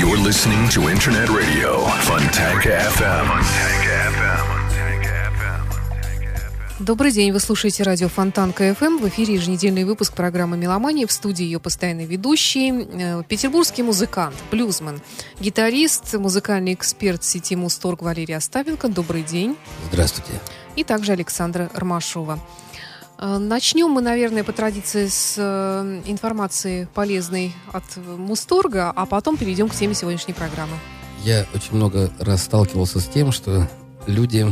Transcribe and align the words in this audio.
You're 0.00 0.16
listening 0.16 0.66
to 0.70 0.88
Internet 0.88 1.28
Radio, 1.28 1.84
Fontanka 2.06 2.70
FM. 2.96 3.26
Добрый 6.78 7.12
день, 7.12 7.32
вы 7.32 7.38
слушаете 7.38 7.82
радио 7.82 8.08
Фонтанка 8.08 8.74
ФМ. 8.74 8.96
В 8.96 9.08
эфире 9.08 9.34
еженедельный 9.34 9.84
выпуск 9.84 10.14
программы 10.14 10.56
«Меломания». 10.56 11.06
В 11.06 11.12
студии 11.12 11.44
ее 11.44 11.60
постоянный 11.60 12.06
ведущий, 12.06 12.70
э, 12.70 13.22
петербургский 13.28 13.82
музыкант, 13.82 14.36
блюзмен, 14.50 15.02
гитарист, 15.38 16.14
музыкальный 16.14 16.72
эксперт 16.72 17.22
сети 17.22 17.54
Мусторг 17.54 18.00
Валерий 18.00 18.36
Остапенко. 18.36 18.88
Добрый 18.88 19.22
день. 19.22 19.54
Здравствуйте. 19.92 20.32
И 20.76 20.82
также 20.82 21.12
Александра 21.12 21.68
Ромашова. 21.74 22.38
Э, 23.20 23.36
Начнем 23.38 23.90
мы, 23.90 24.00
наверное, 24.00 24.42
по 24.42 24.52
традиции 24.52 25.06
с 25.06 25.34
э, 25.36 26.02
информации 26.06 26.88
полезной 26.94 27.54
от 27.70 27.84
Мусторга, 27.96 28.90
а 28.90 29.04
потом 29.04 29.36
перейдем 29.36 29.68
к 29.68 29.74
теме 29.74 29.94
сегодняшней 29.94 30.32
программы. 30.32 30.72
Я 31.22 31.46
очень 31.54 31.74
много 31.74 32.10
раз 32.18 32.44
сталкивался 32.44 32.98
с 32.98 33.06
тем, 33.06 33.30
что 33.30 33.68
люди 34.06 34.46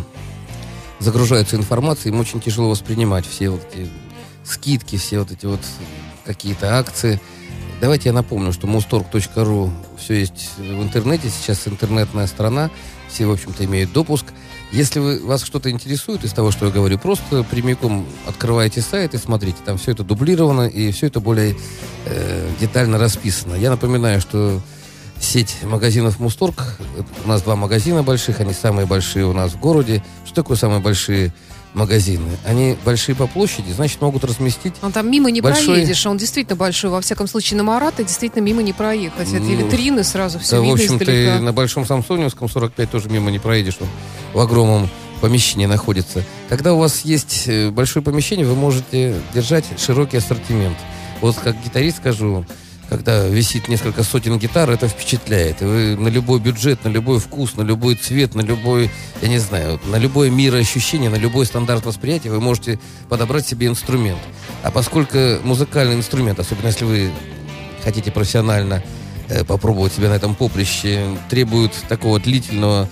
загружаются 0.98 1.56
информацией, 1.56 2.12
им 2.12 2.20
очень 2.20 2.40
тяжело 2.40 2.68
воспринимать 2.68 3.26
все 3.26 3.48
вот 3.48 3.62
эти 3.72 3.88
скидки, 4.44 4.96
все 4.96 5.20
вот 5.20 5.32
эти 5.32 5.46
вот 5.46 5.60
какие-то 6.26 6.78
акции. 6.78 7.20
Давайте 7.80 8.10
я 8.10 8.12
напомню, 8.12 8.52
что 8.52 8.66
mustorg.ru 8.66 9.70
все 9.96 10.14
есть 10.14 10.50
в 10.58 10.82
интернете, 10.82 11.30
сейчас 11.30 11.66
интернетная 11.68 12.26
страна, 12.26 12.70
все, 13.08 13.24
в 13.26 13.32
общем-то, 13.32 13.64
имеют 13.64 13.92
допуск. 13.92 14.26
Если 14.70 15.00
вы, 15.00 15.24
вас 15.24 15.42
что-то 15.42 15.70
интересует 15.70 16.24
из 16.24 16.32
того, 16.32 16.50
что 16.50 16.66
я 16.66 16.72
говорю, 16.72 16.98
просто 16.98 17.42
прямиком 17.42 18.06
открываете 18.26 18.82
сайт 18.82 19.14
и 19.14 19.18
смотрите, 19.18 19.58
там 19.64 19.78
все 19.78 19.92
это 19.92 20.04
дублировано 20.04 20.66
и 20.66 20.90
все 20.92 21.06
это 21.06 21.20
более 21.20 21.56
э, 22.04 22.50
детально 22.60 22.98
расписано. 22.98 23.54
Я 23.54 23.70
напоминаю, 23.70 24.20
что 24.20 24.60
сеть 25.20 25.56
магазинов 25.62 26.20
Мусторг. 26.20 26.78
У 27.24 27.28
нас 27.28 27.42
два 27.42 27.56
магазина 27.56 28.02
больших, 28.02 28.40
они 28.40 28.52
самые 28.52 28.86
большие 28.86 29.24
у 29.24 29.32
нас 29.32 29.52
в 29.52 29.58
городе. 29.58 30.04
Что 30.24 30.36
такое 30.36 30.56
самые 30.56 30.80
большие 30.80 31.32
магазины? 31.78 32.36
Они 32.44 32.76
большие 32.84 33.14
по 33.14 33.26
площади, 33.26 33.70
значит, 33.72 34.00
могут 34.00 34.24
разместить... 34.24 34.74
Он 34.82 34.92
там 34.92 35.10
мимо 35.10 35.30
не 35.30 35.40
большой... 35.40 35.76
проедешь, 35.76 36.04
он 36.06 36.18
действительно 36.18 36.56
большой. 36.56 36.90
Во 36.90 37.00
всяком 37.00 37.26
случае, 37.26 37.56
на 37.56 37.62
Марата 37.62 38.02
действительно 38.04 38.42
мимо 38.42 38.62
не 38.62 38.72
проехать. 38.72 39.28
Это 39.28 39.42
ну, 39.42 39.56
витрины 39.56 40.04
сразу 40.04 40.38
все 40.38 40.56
да, 40.56 40.62
видно 40.62 40.70
в 40.70 40.74
общем-то, 40.74 41.04
издалека. 41.04 41.40
на 41.40 41.52
Большом 41.52 41.86
Самсоневском 41.86 42.48
45 42.48 42.90
тоже 42.90 43.08
мимо 43.08 43.30
не 43.30 43.38
проедешь. 43.38 43.78
Он 43.80 43.88
в 44.34 44.40
огромном 44.40 44.90
помещении 45.20 45.66
находится. 45.66 46.22
Когда 46.48 46.74
у 46.74 46.78
вас 46.78 47.00
есть 47.02 47.44
э, 47.46 47.70
большое 47.70 48.04
помещение, 48.04 48.46
вы 48.46 48.54
можете 48.54 49.16
держать 49.34 49.64
широкий 49.78 50.18
ассортимент. 50.18 50.76
Вот 51.20 51.36
как 51.36 51.56
гитарист 51.64 51.98
скажу, 51.98 52.44
когда 52.88 53.26
висит 53.26 53.68
несколько 53.68 54.02
сотен 54.02 54.38
гитар, 54.38 54.70
это 54.70 54.88
впечатляет. 54.88 55.60
Вы 55.60 55.96
на 55.96 56.08
любой 56.08 56.40
бюджет, 56.40 56.84
на 56.84 56.88
любой 56.88 57.20
вкус, 57.20 57.56
на 57.56 57.62
любой 57.62 57.96
цвет, 57.96 58.34
на 58.34 58.40
любой, 58.40 58.90
я 59.20 59.28
не 59.28 59.38
знаю, 59.38 59.78
на 59.86 59.96
любое 59.96 60.30
мироощущение, 60.30 61.10
на 61.10 61.16
любой 61.16 61.46
стандарт 61.46 61.84
восприятия 61.84 62.30
вы 62.30 62.40
можете 62.40 62.78
подобрать 63.08 63.46
себе 63.46 63.66
инструмент. 63.66 64.20
А 64.62 64.70
поскольку 64.70 65.18
музыкальный 65.44 65.96
инструмент, 65.96 66.38
особенно 66.38 66.68
если 66.68 66.84
вы 66.84 67.10
хотите 67.84 68.10
профессионально 68.10 68.82
э, 69.28 69.44
попробовать 69.44 69.92
себя 69.92 70.08
на 70.08 70.14
этом 70.14 70.34
поприще, 70.34 71.04
требует 71.28 71.72
такого 71.88 72.18
длительного, 72.18 72.88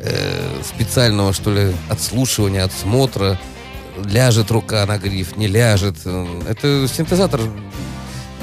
э, 0.00 0.60
специального, 0.64 1.32
что 1.32 1.54
ли, 1.54 1.72
отслушивания, 1.88 2.64
отсмотра, 2.64 3.38
ляжет 4.04 4.50
рука 4.50 4.84
на 4.86 4.98
гриф, 4.98 5.36
не 5.36 5.46
ляжет. 5.46 5.96
Это 6.48 6.86
синтезатор 6.88 7.40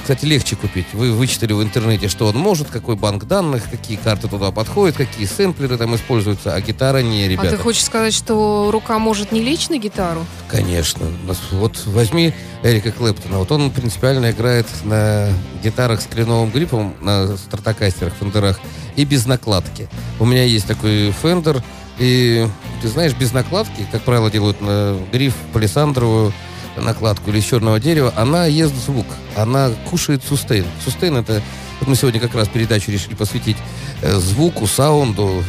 кстати, 0.04 0.26
легче 0.26 0.58
купить. 0.58 0.86
Вы 0.94 1.14
вычитали 1.14 1.54
в 1.54 1.64
интернете, 1.64 2.10
что 2.10 2.28
он 2.28 2.36
может, 2.36 2.68
какой 2.70 2.98
банк 2.98 3.24
данных, 3.24 3.64
какие 3.72 3.96
карты 3.98 4.28
туда 4.28 4.52
подходят, 4.52 4.98
какие 4.98 5.26
сэмплеры 5.26 5.78
там 5.78 5.96
используются, 5.96 6.54
а 6.54 6.62
гитара 6.62 7.02
не, 7.02 7.28
ребята. 7.28 7.48
А 7.48 7.52
ты 7.52 7.58
хочешь 7.58 7.86
сказать, 7.86 8.14
что 8.14 8.70
рука 8.70 9.00
может 9.00 9.32
не 9.32 9.42
лечь 9.42 9.70
на 9.70 9.78
гитару? 9.78 10.26
Конечно. 10.50 11.08
Вот 11.52 11.82
возьми 11.86 12.34
Эрика 12.64 12.92
Клэптона. 12.92 13.40
Вот 13.40 13.52
он 13.54 13.72
принципиально 13.72 14.32
играет 14.32 14.68
на 14.84 15.30
гитарах 15.64 16.02
с 16.02 16.06
кленовым 16.06 16.52
гриппом, 16.52 16.94
на 17.02 17.38
стартокастерах, 17.38 18.14
фендерах, 18.20 18.60
и 18.98 19.06
без 19.06 19.26
накладки. 19.26 19.88
У 20.20 20.26
меня 20.26 20.44
есть 20.44 20.68
такой 20.68 21.12
фендер, 21.12 21.64
и 21.98 22.46
ты 22.82 22.88
знаешь, 22.90 23.14
без 23.14 23.32
накладки, 23.32 23.88
как 23.92 24.02
правило, 24.02 24.30
делают 24.30 24.60
на 24.60 24.98
гриф 25.14 25.34
палисандровую, 25.54 26.34
накладку 26.78 27.30
или 27.30 27.40
из 27.40 27.46
черного 27.46 27.80
дерева, 27.80 28.14
она 28.16 28.46
ест 28.46 28.76
звук, 28.76 29.06
она 29.36 29.72
кушает 29.90 30.24
сустейн. 30.24 30.66
Сустейн 30.84 31.18
это, 31.18 31.42
вот 31.80 31.90
мы 31.90 31.96
сегодня 31.96 32.20
как 32.20 32.36
раз 32.36 32.48
передачу 32.48 32.92
решили 32.92 33.16
посвятить 33.16 33.58
э, 34.02 34.16
звуку, 34.16 34.68
саунду, 34.68 35.44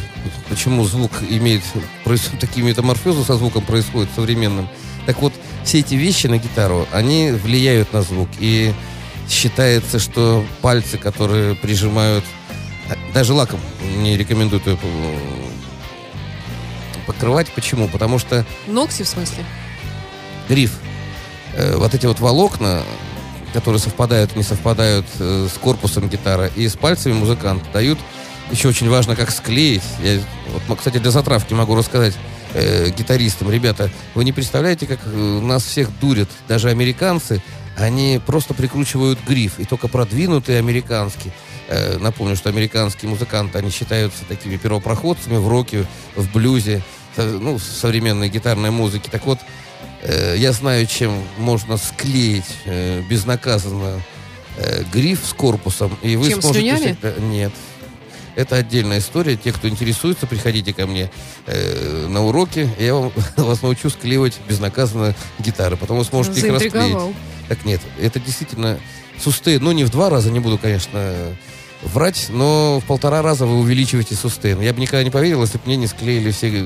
почему 0.49 0.83
звук 0.85 1.11
имеет, 1.29 1.63
происходит, 2.03 2.39
такие 2.39 2.65
метаморфозы 2.65 3.23
со 3.23 3.35
звуком 3.35 3.63
происходят 3.63 4.09
современным. 4.15 4.67
Так 5.05 5.21
вот, 5.21 5.33
все 5.63 5.79
эти 5.79 5.95
вещи 5.95 6.27
на 6.27 6.37
гитару, 6.37 6.87
они 6.91 7.31
влияют 7.31 7.93
на 7.93 8.01
звук. 8.01 8.29
И 8.39 8.73
считается, 9.29 9.99
что 9.99 10.45
пальцы, 10.61 10.97
которые 10.97 11.55
прижимают, 11.55 12.23
даже 13.13 13.33
лаком 13.33 13.59
не 13.97 14.17
рекомендую 14.17 14.61
покрывать. 17.05 17.47
Почему? 17.53 17.87
Потому 17.87 18.19
что... 18.19 18.45
Ногти 18.67 19.03
в 19.03 19.07
смысле? 19.07 19.43
Гриф 20.49 20.79
э, 21.55 21.75
вот 21.77 21.93
эти 21.93 22.05
вот 22.05 22.19
волокна, 22.19 22.83
которые 23.53 23.79
совпадают, 23.79 24.35
не 24.35 24.43
совпадают 24.43 25.05
э, 25.19 25.47
с 25.53 25.57
корпусом 25.57 26.09
гитары 26.09 26.51
и 26.55 26.67
с 26.67 26.75
пальцами 26.75 27.13
музыканта, 27.13 27.65
дают 27.73 27.97
еще 28.51 28.67
очень 28.67 28.89
важно, 28.89 29.15
как 29.15 29.31
склеить. 29.31 29.83
Я, 30.03 30.19
вот, 30.67 30.77
кстати, 30.77 30.97
для 30.97 31.11
затравки 31.11 31.53
могу 31.53 31.75
рассказать 31.75 32.15
э, 32.53 32.89
гитаристам, 32.89 33.49
ребята, 33.49 33.89
вы 34.13 34.23
не 34.23 34.31
представляете, 34.31 34.85
как 34.85 34.99
э, 35.05 35.39
нас 35.41 35.63
всех 35.63 35.89
дурят, 35.99 36.29
даже 36.47 36.69
американцы, 36.69 37.41
они 37.77 38.21
просто 38.25 38.53
прикручивают 38.53 39.19
гриф, 39.27 39.59
и 39.59 39.65
только 39.65 39.87
продвинутые 39.87 40.59
американские. 40.59 41.33
Э, 41.67 41.97
напомню, 41.97 42.35
что 42.35 42.49
американские 42.49 43.09
музыканты, 43.09 43.57
они 43.57 43.71
считаются 43.71 44.23
такими 44.27 44.57
первопроходцами 44.57 45.37
в 45.37 45.47
роке, 45.47 45.85
в 46.15 46.31
блюзе, 46.31 46.83
ну, 47.17 47.57
в 47.57 47.63
современной 47.63 48.29
гитарной 48.29 48.71
музыке. 48.71 49.09
Так 49.09 49.25
вот, 49.25 49.39
Э, 49.39 49.64
я 50.37 50.51
знаю, 50.51 50.85
чем 50.85 51.23
можно 51.37 51.77
склеить 51.77 52.43
э, 52.65 53.01
безнаказанно 53.09 54.01
э, 54.57 54.83
гриф 54.91 55.21
с 55.25 55.33
корпусом. 55.33 55.97
И 56.01 56.15
вы 56.15 56.29
чем, 56.29 56.41
сможете... 56.41 56.77
Слюнями? 56.77 56.97
Нет. 57.19 57.51
Это 58.35 58.57
отдельная 58.57 58.99
история. 58.99 59.37
Те, 59.37 59.53
кто 59.53 59.69
интересуется, 59.69 60.27
приходите 60.27 60.73
ко 60.73 60.85
мне 60.85 61.09
э, 61.47 62.07
на 62.07 62.23
уроки. 62.23 62.69
Я 62.77 62.95
вам, 62.95 63.11
вас 63.37 63.61
научу 63.61 63.89
склеивать 63.89 64.37
безнаказанно 64.47 65.15
гитары. 65.39 65.77
Потом 65.77 65.97
вы 65.97 66.03
сможете 66.03 66.45
их 66.45 66.53
расклеить. 66.53 67.15
Так 67.47 67.63
нет, 67.63 67.79
это 67.99 68.19
действительно 68.19 68.79
сустейн. 69.19 69.63
Ну, 69.63 69.71
не 69.71 69.83
в 69.83 69.89
два 69.89 70.09
раза, 70.09 70.31
не 70.31 70.39
буду, 70.39 70.57
конечно, 70.57 71.35
врать, 71.83 72.27
но 72.29 72.79
в 72.79 72.85
полтора 72.85 73.21
раза 73.21 73.45
вы 73.45 73.59
увеличиваете 73.59 74.15
сустейн. 74.15 74.59
Я 74.61 74.73
бы 74.73 74.81
никогда 74.81 75.03
не 75.03 75.11
поверил, 75.11 75.41
если 75.41 75.57
бы 75.57 75.63
мне 75.67 75.75
не 75.77 75.87
склеили 75.87 76.31
все 76.31 76.65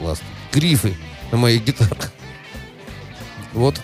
ласты. 0.00 0.24
Грифы 0.52 0.96
на 1.30 1.38
моих 1.38 1.64
гитарах. 1.64 2.12
Вот. 3.56 3.80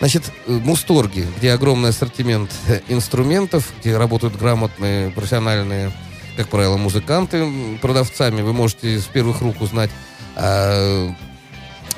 Значит, 0.00 0.24
э, 0.46 0.52
Мусторги, 0.52 1.26
где 1.38 1.52
огромный 1.52 1.90
ассортимент 1.90 2.50
э, 2.68 2.80
инструментов, 2.88 3.72
где 3.80 3.96
работают 3.96 4.36
грамотные, 4.36 5.10
профессиональные, 5.10 5.92
как 6.36 6.48
правило, 6.48 6.76
музыканты 6.76 7.78
продавцами. 7.80 8.42
Вы 8.42 8.52
можете 8.52 8.98
с 8.98 9.04
первых 9.04 9.40
рук 9.40 9.60
узнать 9.60 9.90
о 10.36 11.14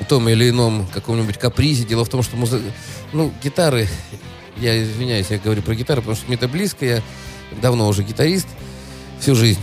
том 0.07 0.27
или 0.27 0.49
ином 0.49 0.87
каком-нибудь 0.93 1.37
капризе. 1.37 1.85
Дело 1.85 2.03
в 2.03 2.09
том, 2.09 2.23
что 2.23 2.35
музы... 2.35 2.61
ну, 3.13 3.31
гитары, 3.43 3.87
я 4.57 4.81
извиняюсь, 4.83 5.27
я 5.29 5.37
говорю 5.37 5.61
про 5.61 5.75
гитары, 5.75 6.01
потому 6.01 6.15
что 6.15 6.25
мне 6.27 6.35
это 6.35 6.47
близко, 6.47 6.85
я 6.85 7.01
давно 7.61 7.87
уже 7.87 8.03
гитарист 8.03 8.47
всю 9.19 9.35
жизнь. 9.35 9.61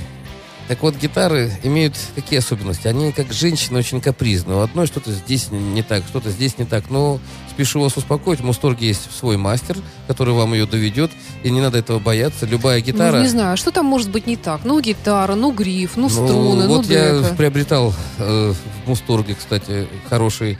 Так 0.70 0.82
вот, 0.82 0.94
гитары 0.94 1.50
имеют 1.64 1.96
какие 2.14 2.38
особенности? 2.38 2.86
Они, 2.86 3.10
как 3.10 3.32
женщины, 3.32 3.80
очень 3.80 4.00
капризны. 4.00 4.54
У 4.54 4.60
одной 4.60 4.86
что-то 4.86 5.10
здесь 5.10 5.50
не 5.50 5.82
так, 5.82 6.04
что-то 6.06 6.30
здесь 6.30 6.58
не 6.58 6.64
так. 6.64 6.90
Но 6.90 7.18
спешу 7.50 7.80
вас 7.80 7.96
успокоить, 7.96 8.38
в 8.38 8.44
Мусторге 8.44 8.86
есть 8.86 9.10
свой 9.10 9.36
мастер, 9.36 9.76
который 10.06 10.32
вам 10.32 10.54
ее 10.54 10.66
доведет, 10.66 11.10
и 11.42 11.50
не 11.50 11.60
надо 11.60 11.78
этого 11.78 11.98
бояться. 11.98 12.46
Любая 12.46 12.80
гитара... 12.82 13.16
Ну, 13.16 13.22
не 13.22 13.28
знаю, 13.28 13.54
а 13.54 13.56
что 13.56 13.72
там 13.72 13.86
может 13.86 14.12
быть 14.12 14.28
не 14.28 14.36
так? 14.36 14.60
Ну, 14.62 14.78
гитара, 14.80 15.34
ну, 15.34 15.50
гриф, 15.50 15.96
ну, 15.96 16.08
струны, 16.08 16.66
ну, 16.66 16.68
вот 16.68 16.86
ну, 16.86 16.92
я 16.92 17.18
дека. 17.18 17.34
приобретал 17.34 17.92
э, 18.18 18.54
в 18.84 18.88
Мусторге, 18.88 19.34
кстати, 19.34 19.88
хороший 20.08 20.56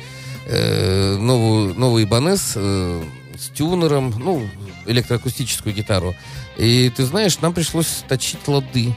э, 0.47 1.19
новую, 1.19 1.79
новый 1.79 2.03
Ибанес 2.03 2.55
э, 2.57 3.05
с 3.39 3.49
тюнером, 3.51 4.12
ну, 4.19 4.43
электроакустическую 4.87 5.73
гитару. 5.73 6.17
И 6.56 6.91
ты 6.94 7.05
знаешь, 7.05 7.41
нам 7.41 7.55
пришлось 7.55 8.05
точить 8.08 8.47
лады. 8.47 8.94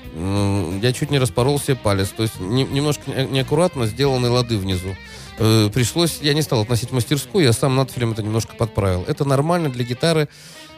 Я 0.81 0.93
чуть 0.93 1.11
не 1.11 1.19
распорол 1.19 1.59
себе 1.59 1.75
палец. 1.75 2.09
То 2.09 2.23
есть 2.23 2.39
не, 2.39 2.63
немножко 2.63 3.11
неаккуратно 3.11 3.85
сделаны 3.85 4.29
лады 4.29 4.57
внизу. 4.57 4.95
Э, 5.37 5.69
пришлось, 5.73 6.19
я 6.21 6.33
не 6.33 6.41
стал 6.41 6.61
относить 6.61 6.91
мастерскую, 6.91 7.45
я 7.45 7.53
сам 7.53 7.75
надфилем 7.75 8.11
это 8.11 8.23
немножко 8.23 8.55
подправил. 8.55 9.03
Это 9.07 9.25
нормально 9.25 9.69
для 9.69 9.83
гитары 9.83 10.27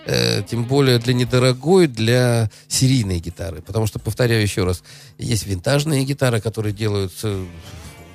э, 0.06 0.44
тем 0.44 0.63
более 0.63 1.00
для 1.00 1.13
недорогой, 1.13 1.88
для 1.88 2.50
серийной 2.68 3.19
гитары. 3.19 3.62
Потому 3.62 3.88
что, 3.88 4.00
повторяю 4.00 4.42
еще 4.42 4.63
раз, 4.63 4.83
есть 5.18 5.45
винтажные 5.45 6.04
гитары, 6.04 6.39
которые 6.39 6.74
делаются 6.74 7.38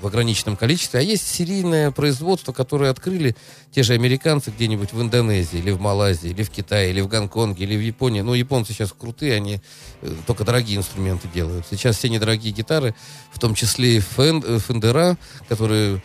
в 0.00 0.06
ограниченном 0.06 0.56
количестве, 0.56 1.00
а 1.00 1.02
есть 1.02 1.26
серийное 1.26 1.90
производство, 1.90 2.52
которое 2.52 2.90
открыли 2.90 3.36
те 3.70 3.82
же 3.82 3.92
американцы 3.92 4.50
где-нибудь 4.50 4.92
в 4.92 5.00
Индонезии, 5.00 5.58
или 5.58 5.70
в 5.70 5.80
Малайзии, 5.80 6.30
или 6.30 6.42
в 6.42 6.50
Китае, 6.50 6.90
или 6.90 7.00
в 7.00 7.08
Гонконге, 7.08 7.64
или 7.64 7.76
в 7.76 7.80
Японии. 7.80 8.20
Ну, 8.20 8.34
японцы 8.34 8.72
сейчас 8.72 8.92
крутые, 8.92 9.34
они 9.34 9.60
э, 10.02 10.14
только 10.26 10.44
дорогие 10.44 10.78
инструменты 10.78 11.28
делают. 11.32 11.66
Сейчас 11.70 11.98
все 11.98 12.08
недорогие 12.08 12.52
гитары, 12.52 12.94
в 13.32 13.38
том 13.38 13.54
числе 13.54 13.96
и 13.96 14.00
фендера, 14.00 15.16
которые 15.48 16.02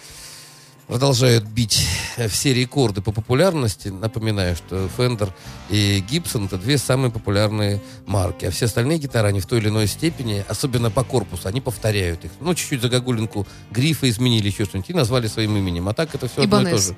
продолжают 0.88 1.46
бить 1.46 1.86
все 2.30 2.54
рекорды 2.54 3.02
по 3.02 3.12
популярности. 3.12 3.90
Напоминаю, 3.90 4.56
что 4.56 4.90
Fender 4.98 5.32
и 5.70 6.04
Gibson 6.10 6.46
это 6.46 6.58
две 6.58 6.78
самые 6.78 7.12
популярные 7.12 7.82
марки. 8.06 8.46
А 8.46 8.52
все 8.52 8.66
остальные 8.66 9.00
гитары, 9.00 9.30
они 9.30 9.40
в 9.40 9.46
той 9.46 9.60
или 9.60 9.70
иной 9.70 9.88
степени, 9.88 10.46
особенно 10.48 10.92
по 10.92 11.04
корпусу, 11.04 11.48
они 11.48 11.62
повторяют 11.62 12.26
их. 12.26 12.32
Ну, 12.40 12.54
чуть-чуть 12.54 12.82
загогулинку 12.82 13.48
грифа 13.72 14.10
изменили, 14.10 14.48
еще 14.48 14.66
что-нибудь, 14.66 14.90
и 14.90 14.94
назвали 14.94 15.28
своим 15.28 15.58
именем. 15.58 15.88
А 15.90 15.94
так 15.94 16.14
это 16.14 16.28
все 16.28 16.44
одно 16.44 16.62
и 16.62 16.72
то 16.72 16.78
же. 16.78 16.96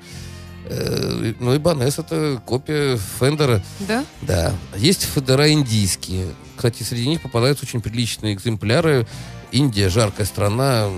Э, 0.66 1.32
ну, 1.40 1.56
Ибанес 1.56 1.98
это 1.98 2.42
копия 2.44 2.98
Фендера. 3.18 3.62
Да? 3.80 4.04
Да. 4.22 4.54
Есть 4.76 5.04
Фендера 5.04 5.50
индийские. 5.50 6.34
Кстати, 6.56 6.82
среди 6.82 7.08
них 7.08 7.22
попадаются 7.22 7.64
очень 7.64 7.80
приличные 7.80 8.34
экземпляры. 8.34 9.06
Индия, 9.50 9.88
жаркая 9.88 10.26
страна. 10.26 10.88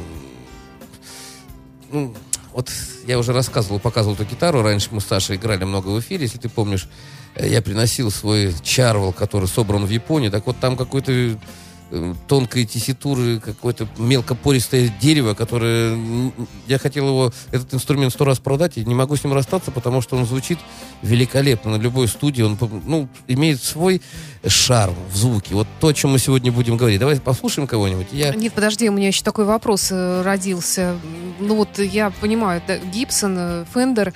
Ну, 1.93 2.14
вот 2.60 2.70
я 3.06 3.18
уже 3.18 3.32
рассказывал, 3.32 3.80
показывал 3.80 4.14
эту 4.14 4.24
гитару. 4.24 4.62
Раньше 4.62 4.88
мы 4.90 5.00
с 5.00 5.06
Сашей 5.06 5.36
играли 5.36 5.64
много 5.64 5.88
в 5.88 6.00
эфире, 6.00 6.24
если 6.24 6.36
ты 6.36 6.50
помнишь. 6.50 6.88
Э, 7.34 7.48
я 7.48 7.62
приносил 7.62 8.10
свой 8.10 8.54
чарвал, 8.62 9.12
который 9.12 9.48
собран 9.48 9.86
в 9.86 9.90
Японии. 9.90 10.28
Так 10.28 10.46
вот 10.46 10.58
там 10.60 10.76
какой-то 10.76 11.38
тонкой 12.28 12.64
тесситуры, 12.64 13.40
какое-то 13.40 13.88
мелкопористое 13.98 14.92
дерево, 15.00 15.34
которое... 15.34 16.32
Я 16.66 16.78
хотел 16.78 17.08
его, 17.08 17.32
этот 17.50 17.75
инструмент 17.75 18.12
сто 18.12 18.25
раз 18.25 18.38
продать, 18.38 18.76
и 18.76 18.84
не 18.84 18.94
могу 18.94 19.16
с 19.16 19.25
ним 19.25 19.32
расстаться, 19.32 19.70
потому 19.70 20.00
что 20.00 20.16
он 20.16 20.26
звучит 20.26 20.58
великолепно 21.02 21.76
на 21.76 21.81
любой 21.81 22.08
студии. 22.08 22.42
Он 22.42 22.56
ну, 22.87 23.08
имеет 23.26 23.62
свой 23.62 24.00
шарм 24.46 24.94
в 25.12 25.16
звуке. 25.16 25.54
Вот 25.54 25.66
то, 25.81 25.88
о 25.88 25.94
чем 25.94 26.10
мы 26.10 26.19
сегодня 26.19 26.52
будем 26.52 26.76
говорить. 26.76 27.00
Давайте 27.00 27.22
послушаем 27.22 27.66
кого-нибудь. 27.66 28.08
Я... 28.12 28.34
Нет, 28.34 28.52
подожди, 28.52 28.88
у 28.88 28.93
меня 28.93 29.08
еще 29.08 29.22
такой 29.22 29.44
вопрос 29.44 29.88
э, 29.90 30.22
родился. 30.22 30.96
Ну 31.40 31.56
вот 31.56 31.78
я 31.78 32.10
понимаю, 32.10 32.62
да, 32.66 32.78
Гибсон, 32.78 33.66
Фендер, 33.75 34.14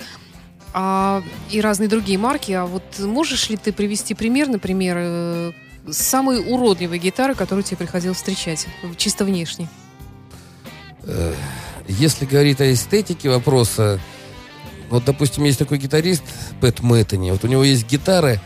а, 0.73 1.23
и 1.51 1.61
разные 1.61 1.87
другие 1.87 2.17
марки. 2.17 2.51
А 2.51 2.65
вот 2.65 2.83
можешь 2.99 3.49
ли 3.49 3.57
ты 3.57 3.71
привести 3.71 4.13
пример, 4.13 4.49
например, 4.49 4.97
э, 4.99 5.51
самой 5.91 6.39
уродливой 6.39 6.99
гитары, 6.99 7.35
которую 7.35 7.63
тебе 7.63 7.77
приходилось 7.77 8.17
встречать, 8.17 8.67
чисто 8.97 9.25
внешне? 9.25 9.69
Э, 11.03 11.33
если 11.87 12.25
говорить 12.25 12.61
о 12.61 12.71
эстетике 12.71 13.29
вопроса, 13.29 13.99
вот, 14.89 15.05
допустим, 15.05 15.43
есть 15.43 15.59
такой 15.59 15.77
гитарист 15.77 16.23
Пэт 16.61 16.81
Мэттани, 16.81 17.31
вот 17.31 17.43
у 17.43 17.47
него 17.47 17.63
есть 17.63 17.87
гитары, 17.87 18.39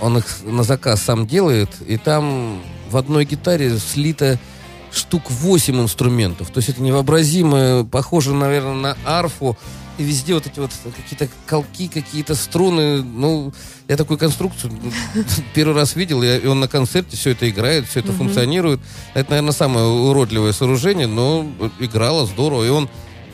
он 0.00 0.18
их 0.18 0.26
на 0.44 0.62
заказ 0.62 1.02
сам 1.02 1.26
делает, 1.26 1.70
и 1.86 1.96
там 1.96 2.62
в 2.90 2.96
одной 2.96 3.24
гитаре 3.24 3.78
слито 3.78 4.38
штук 4.90 5.30
8 5.30 5.80
инструментов. 5.80 6.50
То 6.50 6.58
есть 6.58 6.68
это 6.68 6.82
невообразимо, 6.82 7.84
похоже, 7.84 8.34
наверное, 8.34 8.74
на 8.74 8.96
арфу, 9.04 9.56
и 9.98 10.04
везде 10.04 10.34
вот 10.34 10.46
эти 10.46 10.58
вот 10.58 10.70
какие-то 10.96 11.28
колки, 11.46 11.88
какие-то 11.88 12.34
струны. 12.34 13.02
Ну, 13.02 13.52
я 13.88 13.96
такую 13.96 14.18
конструкцию 14.18 14.72
первый 15.54 15.74
раз 15.74 15.96
видел, 15.96 16.22
и 16.22 16.46
он 16.46 16.60
на 16.60 16.68
концерте 16.68 17.16
все 17.16 17.30
это 17.30 17.48
играет, 17.48 17.86
все 17.86 18.00
это 18.00 18.12
функционирует. 18.12 18.80
Это, 19.14 19.30
наверное, 19.30 19.52
самое 19.52 19.86
уродливое 19.86 20.52
сооружение, 20.52 21.06
но 21.06 21.46
играло 21.78 22.26
здорово. 22.26 22.64
И 22.64 22.70
он 22.70 22.88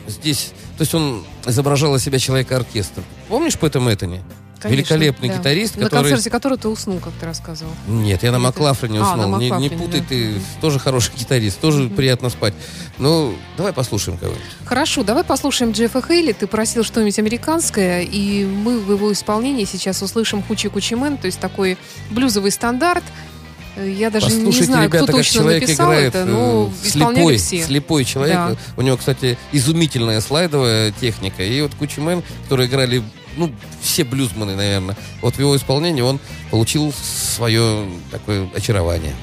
здесь, 0.07 0.51
то 0.77 0.81
есть 0.81 0.93
он 0.93 1.23
изображал 1.45 1.95
из 1.95 2.03
себя 2.03 2.19
человека-оркестр. 2.19 3.03
Помнишь 3.27 3.57
Пэта 3.57 3.79
Мэттани? 3.79 4.21
Конечно, 4.59 4.81
Великолепный 4.81 5.29
да. 5.29 5.37
гитарист, 5.37 5.77
на 5.77 5.85
который... 5.85 6.03
На 6.03 6.09
концерте 6.09 6.29
который 6.29 6.57
ты 6.57 6.67
уснул, 6.67 6.99
как 6.99 7.13
ты 7.13 7.25
рассказывал. 7.25 7.71
Нет, 7.87 8.23
я 8.23 8.31
на 8.31 8.39
Маклафрене 8.39 9.01
уснул. 9.01 9.21
А, 9.21 9.27
на 9.27 9.37
не, 9.37 9.49
не 9.51 9.69
путай, 9.69 10.01
да. 10.01 10.05
ты 10.09 10.33
тоже 10.59 10.79
хороший 10.79 11.13
гитарист, 11.15 11.59
тоже 11.59 11.83
mm-hmm. 11.83 11.95
приятно 11.95 12.29
спать. 12.29 12.53
Ну, 12.97 13.35
давай 13.55 13.71
послушаем 13.71 14.17
кого-нибудь. 14.17 14.43
Хорошо, 14.65 15.03
давай 15.03 15.23
послушаем 15.23 15.71
Джеффа 15.71 16.01
Хейли. 16.01 16.33
Ты 16.33 16.47
просил 16.47 16.83
что-нибудь 16.83 17.17
американское, 17.19 18.01
и 18.01 18.45
мы 18.45 18.79
в 18.79 18.91
его 18.91 19.13
исполнении 19.13 19.63
сейчас 19.63 20.01
услышим 20.01 20.43
Хучи 20.43 20.67
Кучимен, 20.67 21.17
то 21.17 21.27
есть 21.27 21.39
такой 21.39 21.77
блюзовый 22.09 22.51
стандарт. 22.51 23.03
Я 23.77 24.09
даже 24.09 24.25
Послушайте, 24.25 24.59
не 24.59 24.65
знаю, 24.65 24.87
ребята, 24.89 25.05
кто 25.05 25.17
точно 25.17 25.39
человек 25.39 25.61
написал 25.61 25.91
играет, 25.93 26.15
это, 26.15 26.25
но 26.25 26.73
э, 26.83 26.87
слепой, 26.87 27.37
все. 27.37 27.63
слепой 27.63 28.03
человек. 28.03 28.35
Да. 28.35 28.55
У 28.75 28.81
него, 28.81 28.97
кстати, 28.97 29.37
изумительная 29.53 30.19
слайдовая 30.19 30.91
техника. 30.91 31.43
И 31.43 31.61
вот 31.61 31.73
Кучимен, 31.75 32.23
которые 32.43 32.67
играли 32.67 33.03
ну, 33.35 33.53
все 33.81 34.03
блюзманы, 34.03 34.55
наверное. 34.55 34.95
Вот 35.21 35.35
в 35.35 35.39
его 35.39 35.55
исполнении 35.55 36.01
он 36.01 36.19
получил 36.51 36.93
свое 36.93 37.87
такое 38.11 38.49
очарование. 38.55 39.15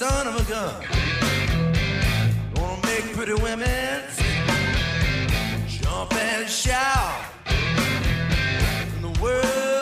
Son 0.00 0.26
of 0.26 0.40
a 0.40 0.44
gun. 0.50 0.74
Gonna 2.54 2.86
make 2.86 3.12
pretty 3.14 3.34
women 3.34 4.09
shout. 6.50 7.24
And 7.46 9.04
the 9.04 9.20
world 9.22 9.79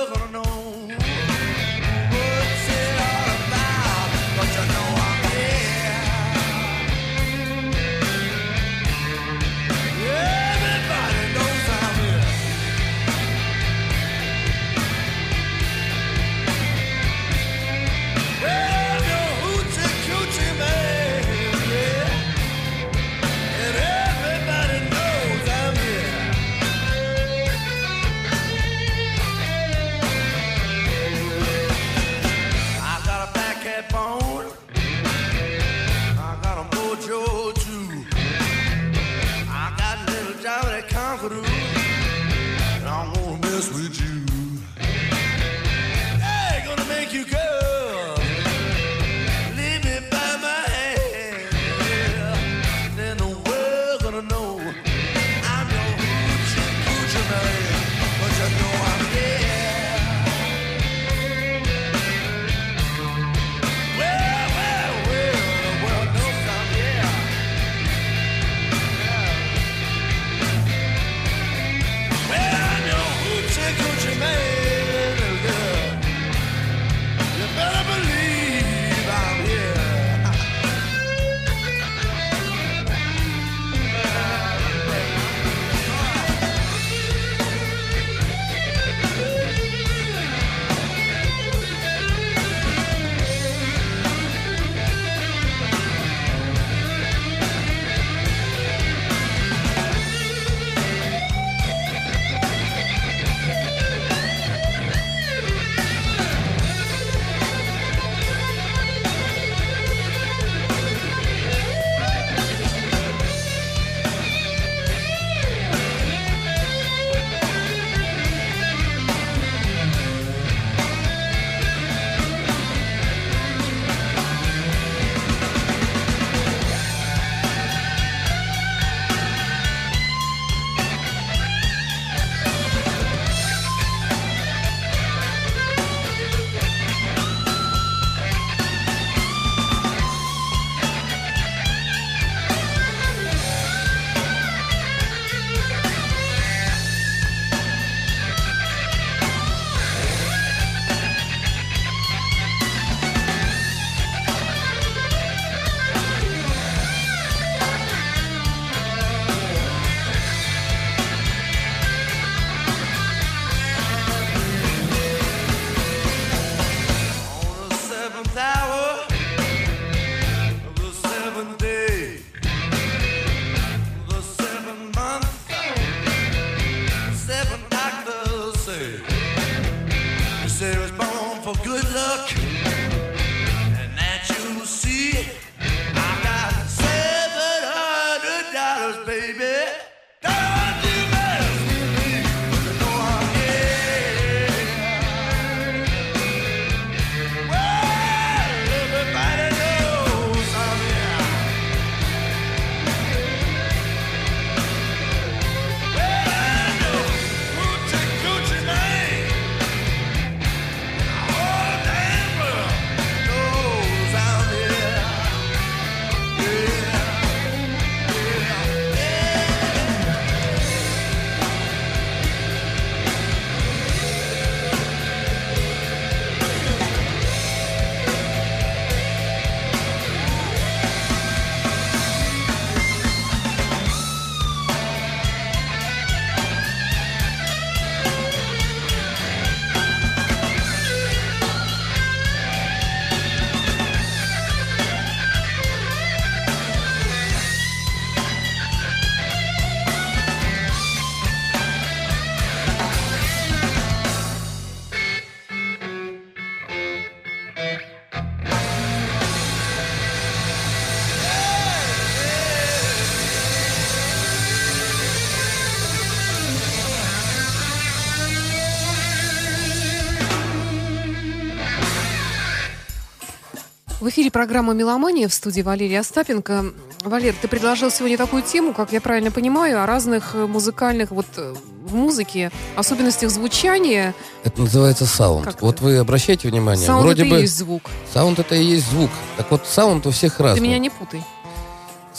программа 274.38 274.73
«Меломания» 274.73 275.26
в 275.26 275.35
студии 275.35 275.62
Валерия 275.62 275.99
Остапенко. 275.99 276.66
Валер, 277.02 277.35
ты 277.42 277.49
предложил 277.49 277.90
сегодня 277.90 278.16
такую 278.16 278.45
тему, 278.45 278.73
как 278.73 278.92
я 278.92 279.00
правильно 279.00 279.33
понимаю, 279.33 279.83
о 279.83 279.87
разных 279.87 280.37
э, 280.37 280.47
музыкальных, 280.47 281.11
вот 281.11 281.26
э, 281.37 281.57
в 281.85 281.97
музыке, 281.97 282.52
особенностях 282.76 283.30
звучания. 283.30 284.14
Это 284.45 284.61
называется 284.61 285.07
саунд. 285.07 285.45
Как 285.45 285.61
вот 285.61 285.75
это? 285.75 285.85
вы 285.85 285.97
обращайте 285.97 286.49
внимание. 286.49 286.87
Саунд 286.87 287.02
вроде 287.02 287.23
это 287.23 287.30
бы... 287.33 287.38
и 287.38 287.40
есть 287.40 287.59
звук. 287.59 287.90
Саунд 288.14 288.38
это 288.38 288.54
и 288.54 288.62
есть 288.62 288.88
звук. 288.88 289.11
Так 289.37 289.50
вот, 289.50 289.66
саунд 289.66 290.07
у 290.07 290.12
всех 290.12 290.38
разный. 290.38 290.61
Ты 290.61 290.64
меня 290.68 290.78
не 290.78 290.90
путай 290.90 291.21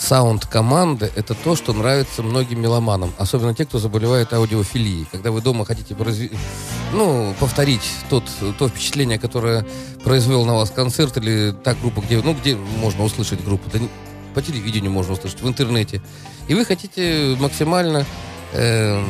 саунд 0.00 0.46
команды 0.46 1.12
это 1.14 1.34
то, 1.34 1.54
что 1.54 1.72
нравится 1.72 2.22
многим 2.22 2.60
меломанам, 2.60 3.12
особенно 3.18 3.54
те, 3.54 3.66
кто 3.66 3.78
заболевает 3.78 4.32
аудиофилией. 4.32 5.06
Когда 5.12 5.30
вы 5.30 5.42
дома 5.42 5.66
хотите 5.66 5.94
произв... 5.94 6.32
ну, 6.92 7.34
повторить 7.38 7.82
тот, 8.08 8.24
то 8.58 8.68
впечатление, 8.68 9.18
которое 9.18 9.66
произвел 10.02 10.44
на 10.46 10.54
вас 10.54 10.70
концерт 10.70 11.18
или 11.18 11.52
та 11.52 11.74
группа, 11.74 12.00
где, 12.00 12.20
ну, 12.22 12.34
где 12.34 12.56
можно 12.56 13.04
услышать 13.04 13.44
группу, 13.44 13.68
да, 13.70 13.78
по 14.34 14.40
телевидению 14.40 14.90
можно 14.90 15.12
услышать, 15.12 15.42
в 15.42 15.48
интернете. 15.48 16.00
И 16.48 16.54
вы 16.54 16.64
хотите 16.64 17.36
максимально 17.38 18.06
э, 18.52 19.02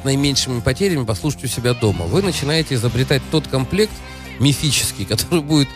с 0.00 0.04
наименьшими 0.04 0.60
потерями 0.60 1.04
послушать 1.04 1.44
у 1.44 1.48
себя 1.48 1.74
дома. 1.74 2.06
Вы 2.06 2.22
начинаете 2.22 2.74
изобретать 2.76 3.22
тот 3.30 3.48
комплект 3.48 3.92
мифический, 4.40 5.04
который 5.08 5.42
будет 5.42 5.68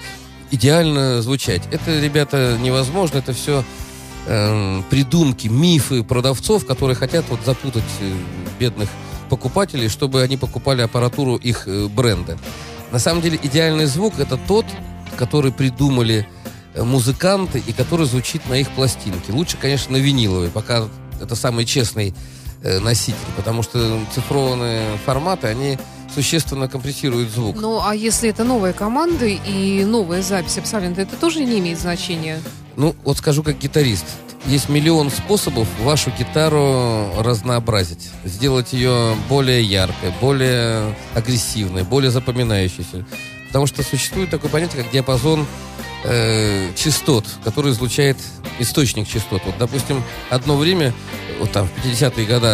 идеально 0.51 1.23
звучать. 1.23 1.63
Это, 1.71 1.99
ребята, 2.01 2.59
невозможно. 2.61 3.19
Это 3.19 3.33
все 3.33 3.65
э, 4.27 4.83
придумки, 4.91 5.49
мифы 5.49 6.03
продавцов, 6.03 6.67
которые 6.67 6.97
хотят 6.97 7.25
вот 7.29 7.41
запутать 7.45 7.85
э, 8.01 8.13
бедных 8.59 8.89
покупателей, 9.29 9.89
чтобы 9.89 10.23
они 10.23 10.37
покупали 10.37 10.83
аппаратуру 10.83 11.37
их 11.37 11.67
э, 11.67 11.89
бренда. 11.89 12.39
На 12.93 12.99
самом 12.99 13.23
деле 13.23 13.39
идеальный 13.43 13.87
звук 13.87 14.19
это 14.19 14.37
тот, 14.37 14.67
который 15.17 15.53
придумали 15.53 16.29
э, 16.75 16.83
музыканты 16.83 17.63
и 17.67 17.73
который 17.73 18.07
звучит 18.07 18.49
на 18.49 18.55
их 18.55 18.71
пластинке. 18.71 19.33
Лучше, 19.33 19.57
конечно, 19.57 19.93
на 19.93 19.97
виниловой, 19.97 20.49
пока 20.49 20.89
это 21.21 21.35
самый 21.35 21.65
честный 21.65 22.15
носитель, 22.63 23.15
потому 23.37 23.63
что 23.63 24.01
цифрованные 24.13 24.97
форматы, 25.05 25.47
они 25.47 25.79
существенно 26.15 26.69
компрессирует 26.69 27.31
звук. 27.31 27.57
Ну, 27.61 27.81
а 27.85 27.95
если 27.95 28.31
это 28.31 28.45
новая 28.45 28.73
команда 28.73 29.27
и 29.27 29.85
новая 29.85 30.23
запись 30.23 30.59
абсолютно, 30.59 31.03
это 31.03 31.17
тоже 31.17 31.45
не 31.45 31.59
имеет 31.59 31.79
значения? 31.79 32.41
Ну, 32.77 32.95
вот 33.05 33.19
скажу 33.19 33.43
как 33.43 33.59
гитарист. 33.59 34.05
Есть 34.47 34.69
миллион 34.69 35.11
способов 35.11 35.67
вашу 35.81 36.11
гитару 36.17 37.11
разнообразить. 37.19 38.11
Сделать 38.25 38.73
ее 38.73 39.17
более 39.29 39.63
яркой, 39.63 40.13
более 40.21 40.95
агрессивной, 41.15 41.83
более 41.83 42.11
запоминающейся. 42.11 43.05
Потому 43.49 43.67
что 43.67 43.83
существует 43.83 44.31
такое 44.31 44.51
понятие, 44.51 44.83
как 44.83 44.93
диапазон 44.93 45.47
э, 46.05 46.69
частот, 46.77 47.27
который 47.43 47.73
излучает 47.73 48.19
источник 48.61 49.09
частот. 49.09 49.43
Вот, 49.45 49.57
допустим, 49.59 50.03
одно 50.31 50.57
время, 50.57 50.93
вот 51.41 51.51
там 51.51 51.67
в 51.69 51.85
50-е 51.85 52.27
годы, 52.27 52.47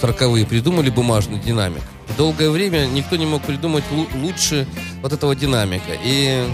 40-е 0.00 0.46
придумали 0.46 0.88
бумажный 0.88 1.38
динамик 1.38 1.82
долгое 2.16 2.50
время 2.50 2.86
никто 2.86 3.16
не 3.16 3.26
мог 3.26 3.42
придумать 3.42 3.84
лучше 4.14 4.66
вот 5.02 5.12
этого 5.12 5.34
динамика. 5.34 5.92
И 6.02 6.48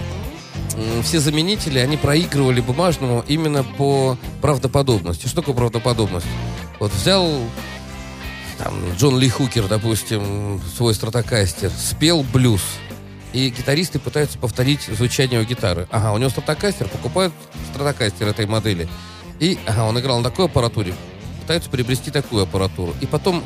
все 1.03 1.19
заменители, 1.19 1.79
они 1.79 1.97
проигрывали 1.97 2.61
бумажному 2.61 3.23
именно 3.27 3.63
по 3.63 4.17
правдоподобности. 4.41 5.27
Что 5.27 5.41
такое 5.41 5.55
правдоподобность? 5.55 6.27
Вот 6.79 6.91
взял 6.93 7.29
там, 8.57 8.73
Джон 8.97 9.19
Ли 9.19 9.29
Хукер, 9.29 9.67
допустим, 9.67 10.61
свой 10.75 10.93
стратокастер, 10.93 11.71
спел 11.71 12.23
блюз, 12.23 12.61
и 13.33 13.49
гитаристы 13.49 13.97
пытаются 13.99 14.37
повторить 14.37 14.83
звучание 14.83 15.39
у 15.39 15.43
гитары. 15.43 15.87
Ага, 15.89 16.11
у 16.11 16.17
него 16.17 16.29
стратокастер, 16.29 16.87
покупают 16.87 17.33
стратокастер 17.73 18.27
этой 18.27 18.45
модели. 18.45 18.87
И, 19.39 19.57
ага, 19.65 19.85
он 19.85 19.99
играл 19.99 20.19
на 20.19 20.29
такой 20.29 20.45
аппаратуре, 20.45 20.93
пытаются 21.41 21.69
приобрести 21.69 22.11
такую 22.11 22.43
аппаратуру. 22.43 22.93
И 23.01 23.05
потом 23.05 23.43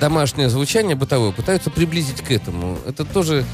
домашнее 0.00 0.48
звучание 0.48 0.96
бытовое 0.96 1.32
пытаются 1.32 1.70
приблизить 1.70 2.22
к 2.22 2.30
этому. 2.30 2.78
Это 2.86 3.04
тоже 3.04 3.44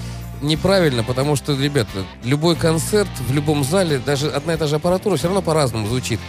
неправильно, 0.41 1.03
потому 1.05 1.37
что, 1.37 1.57
ребята, 1.57 2.05
любой 2.25 2.57
концерт 2.57 3.11
в 3.29 3.33
любом 3.33 3.65
зале, 3.65 3.99
даже 3.99 4.31
одна 4.31 4.55
и 4.55 4.57
та 4.57 4.67
же 4.67 4.77
аппаратура 4.77 5.17
все 5.17 5.29
равно 5.29 5.43
по-разному 5.43 5.87
звучит. 5.87 6.21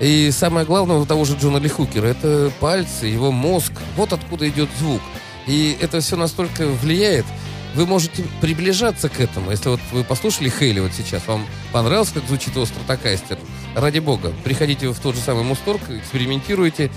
И 0.00 0.30
самое 0.30 0.64
главное 0.64 0.96
у 0.96 1.06
того 1.06 1.24
же 1.24 1.36
Джона 1.36 1.58
Ли 1.58 1.68
Хукера, 1.68 2.06
это 2.06 2.52
пальцы, 2.60 3.06
его 3.06 3.32
мозг, 3.32 3.72
вот 3.96 4.12
откуда 4.12 4.48
идет 4.48 4.68
звук. 4.78 5.02
И 5.46 5.76
это 5.80 6.00
все 6.00 6.16
настолько 6.16 6.66
влияет, 6.66 7.26
вы 7.74 7.86
можете 7.86 8.24
приближаться 8.40 9.08
к 9.08 9.20
этому. 9.20 9.50
Если 9.50 9.68
вот 9.68 9.80
вы 9.92 10.04
послушали 10.04 10.50
Хейли 10.50 10.80
вот 10.80 10.92
сейчас, 10.92 11.26
вам 11.26 11.46
понравилось, 11.72 12.10
как 12.10 12.24
звучит 12.26 12.54
его 12.54 12.64
стратокастер, 12.64 13.38
ради 13.74 13.98
бога, 13.98 14.32
приходите 14.44 14.88
в 14.88 14.98
тот 14.98 15.14
же 15.16 15.20
самый 15.20 15.44
Мусторг, 15.44 15.80
экспериментируйте, 15.90 16.90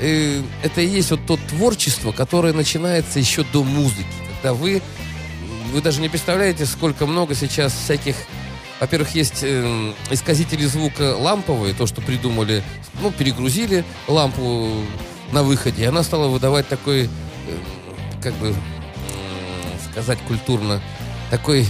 э, 0.00 0.42
это 0.62 0.80
и 0.80 0.86
есть 0.86 1.10
вот 1.10 1.20
то 1.26 1.38
творчество, 1.48 2.12
которое 2.12 2.52
начинается 2.52 3.18
еще 3.18 3.44
до 3.52 3.62
музыки. 3.62 4.06
Когда 4.34 4.54
вы, 4.54 4.82
вы 5.72 5.80
даже 5.82 6.00
не 6.00 6.08
представляете, 6.08 6.66
сколько 6.66 7.06
много 7.06 7.34
сейчас 7.34 7.72
всяких 7.72 8.16
во-первых, 8.80 9.14
есть 9.14 9.40
э, 9.42 9.92
исказители 10.10 10.64
звука 10.64 11.14
ламповые, 11.14 11.74
то, 11.74 11.86
что 11.86 12.00
придумали, 12.00 12.62
ну, 13.02 13.12
перегрузили 13.12 13.84
лампу 14.08 14.72
на 15.32 15.42
выходе, 15.42 15.82
и 15.82 15.86
она 15.86 16.02
стала 16.02 16.28
выдавать 16.28 16.66
такой, 16.66 17.04
э, 17.04 17.08
как 18.22 18.32
бы 18.36 18.48
э, 18.48 18.54
сказать 19.90 20.18
культурно, 20.26 20.80
такой 21.30 21.66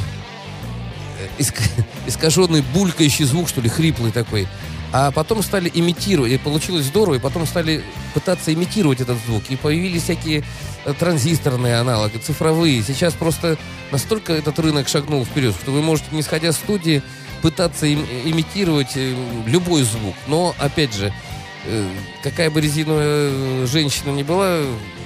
э, 1.38 1.42
искаженный 2.06 2.62
булькающий 2.62 3.24
звук, 3.24 3.48
что 3.48 3.60
ли, 3.60 3.68
хриплый 3.68 4.12
такой. 4.12 4.46
А 4.92 5.10
потом 5.12 5.42
стали 5.42 5.70
имитировать, 5.72 6.32
и 6.32 6.38
получилось 6.38 6.86
здорово, 6.86 7.14
и 7.14 7.18
потом 7.18 7.46
стали 7.46 7.82
пытаться 8.12 8.52
имитировать 8.52 9.00
этот 9.00 9.18
звук. 9.26 9.44
И 9.48 9.56
появились 9.56 10.02
всякие 10.02 10.42
э, 10.84 10.92
транзисторные 10.98 11.78
аналоги, 11.78 12.18
цифровые. 12.18 12.82
Сейчас 12.82 13.14
просто 13.14 13.56
настолько 13.92 14.32
этот 14.32 14.58
рынок 14.58 14.88
шагнул 14.88 15.24
вперед, 15.24 15.54
что 15.60 15.70
вы 15.70 15.80
можете, 15.80 16.08
не 16.10 16.22
сходя 16.22 16.52
с 16.52 16.56
студии, 16.56 17.02
пытаться 17.40 17.86
им, 17.86 18.04
имитировать 18.24 18.96
э, 18.96 19.14
любой 19.46 19.82
звук. 19.82 20.16
Но, 20.26 20.54
опять 20.58 20.94
же, 20.94 21.12
э, 21.66 21.88
какая 22.24 22.50
бы 22.50 22.60
резиновая 22.60 23.66
женщина 23.66 24.10
ни 24.10 24.24
была, 24.24 24.60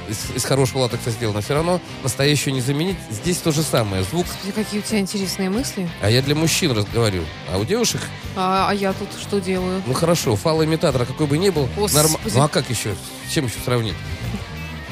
из, 0.08 0.36
из 0.36 0.44
хорошего 0.44 0.82
латекса 0.82 1.10
сделано, 1.10 1.40
все 1.40 1.54
равно 1.54 1.80
настоящую 2.02 2.54
не 2.54 2.60
заменить. 2.60 2.96
Здесь 3.10 3.38
то 3.38 3.52
же 3.52 3.62
самое. 3.62 4.04
Звук... 4.04 4.26
Какие 4.54 4.80
у 4.80 4.82
тебя 4.82 4.98
интересные 5.00 5.50
мысли. 5.50 5.88
А 6.00 6.10
я 6.10 6.22
для 6.22 6.34
мужчин 6.34 6.72
разговариваю. 6.72 7.26
А 7.52 7.58
у 7.58 7.64
девушек... 7.64 8.00
А, 8.36 8.68
а 8.70 8.74
я 8.74 8.92
тут 8.92 9.08
что 9.20 9.40
делаю? 9.40 9.82
Ну 9.86 9.92
хорошо, 9.94 10.36
фалоимитатора 10.36 11.04
какой 11.04 11.26
бы 11.26 11.38
ни 11.38 11.50
был. 11.50 11.68
Норм... 11.76 12.16
Ну 12.34 12.42
а 12.42 12.48
как 12.48 12.68
еще? 12.70 12.94
С 13.28 13.32
чем 13.32 13.46
еще 13.46 13.56
сравнить? 13.64 13.94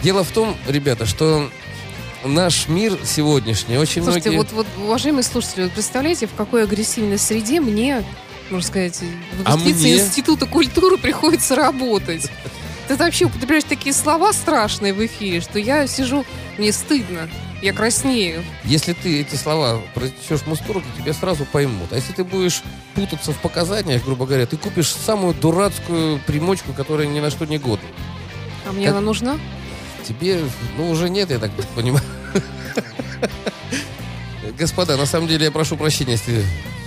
Дело 0.03 0.25
в 0.25 0.31
том, 0.33 0.57
ребята, 0.67 1.07
что 1.07 1.49
наш 2.25 2.69
мир 2.69 2.99
сегодняшний 3.05 3.79
очень 3.79 4.03
Слушайте, 4.03 4.31
многие... 4.31 4.53
вот, 4.53 4.67
вот, 4.77 4.85
уважаемые 4.85 5.23
слушатели, 5.23 5.65
вот 5.65 5.73
представляете, 5.73 6.27
в 6.27 6.35
какой 6.35 6.65
агрессивной 6.65 7.19
среде 7.19 7.61
мне, 7.61 8.05
можно 8.51 8.67
сказать, 8.67 9.01
выпускнице 9.39 9.45
а 9.45 9.57
мне... 9.57 9.95
Института 9.97 10.47
культуры 10.47 10.99
приходится 10.99 11.55
работать. 11.55 12.31
Ты 12.89 12.97
вообще 12.97 13.27
употребляешь 13.27 13.65
такие 13.65 13.95
слова 13.95 14.33
страшные 14.33 14.93
в 14.93 15.05
эфире, 15.05 15.41
что 15.41 15.59
я 15.59 15.87
сижу, 15.87 16.25
мне 16.59 16.73
стыдно. 16.73 17.29
Я 17.63 17.73
краснею. 17.73 18.43
Если 18.65 18.93
ты 18.93 19.21
эти 19.21 19.37
слова 19.37 19.81
произнесешь 19.95 20.41
то 20.41 20.83
тебя 20.99 21.13
сразу 21.13 21.45
поймут. 21.45 21.93
А 21.93 21.95
если 21.95 22.13
ты 22.13 22.25
будешь 22.25 22.61
путаться 22.95 23.33
в 23.33 23.39
показаниях, 23.39 24.05
грубо 24.05 24.27
говоря, 24.27 24.47
ты 24.47 24.57
купишь 24.57 24.93
самую 24.93 25.33
дурацкую 25.33 26.19
примочку, 26.27 26.73
которая 26.73 27.07
ни 27.07 27.21
на 27.21 27.31
что 27.31 27.45
не 27.45 27.59
годна. 27.59 27.87
А 28.67 28.73
мне 28.73 28.87
как... 28.87 28.97
она 28.97 29.01
нужна? 29.01 29.39
Тебе, 30.07 30.41
ну, 30.77 30.91
уже 30.91 31.09
нет, 31.09 31.31
я 31.31 31.39
так 31.39 31.53
понимаю. 31.77 32.05
Господа, 34.59 34.97
на 34.97 35.07
самом 35.07 35.29
деле 35.29 35.45
я 35.45 35.53
прошу 35.53 35.77
прощения, 35.77 36.13
если 36.13 36.45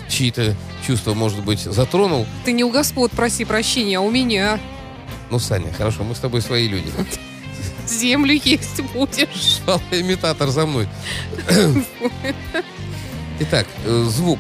чьи-то 0.09 0.55
чувства, 0.85 1.13
может 1.13 1.41
быть, 1.43 1.61
затронул. 1.61 2.27
Ты 2.43 2.51
не 2.51 2.65
у 2.65 2.69
господ 2.69 3.11
проси 3.11 3.45
прощения, 3.45 3.99
а 3.99 4.01
у 4.01 4.11
меня. 4.11 4.59
Ну, 5.35 5.39
Саня, 5.39 5.69
хорошо, 5.73 6.05
мы 6.05 6.15
с 6.15 6.19
тобой 6.19 6.41
свои 6.41 6.65
люди. 6.65 6.89
Землю 7.85 8.39
есть 8.45 8.79
будешь. 8.93 9.59
Имитатор 9.91 10.47
за 10.47 10.65
мной. 10.65 10.87
Итак, 13.41 13.67
э, 13.83 14.05
звук. 14.07 14.39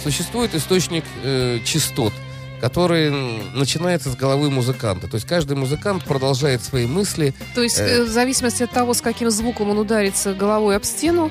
Существует 0.00 0.54
источник 0.54 1.02
э, 1.24 1.58
частот– 1.64 2.12
который 2.60 3.10
начинается 3.54 4.10
с 4.10 4.16
головы 4.16 4.50
музыканта. 4.50 5.08
То 5.08 5.14
есть 5.14 5.26
каждый 5.26 5.56
музыкант 5.56 6.04
продолжает 6.04 6.62
свои 6.62 6.86
мысли. 6.86 7.34
То 7.54 7.62
есть 7.62 7.78
э, 7.78 8.04
в 8.04 8.08
зависимости 8.08 8.62
от 8.62 8.70
того, 8.70 8.92
с 8.92 9.00
каким 9.00 9.30
звуком 9.30 9.70
он 9.70 9.78
ударится 9.78 10.34
головой 10.34 10.76
об 10.76 10.84
стену, 10.84 11.30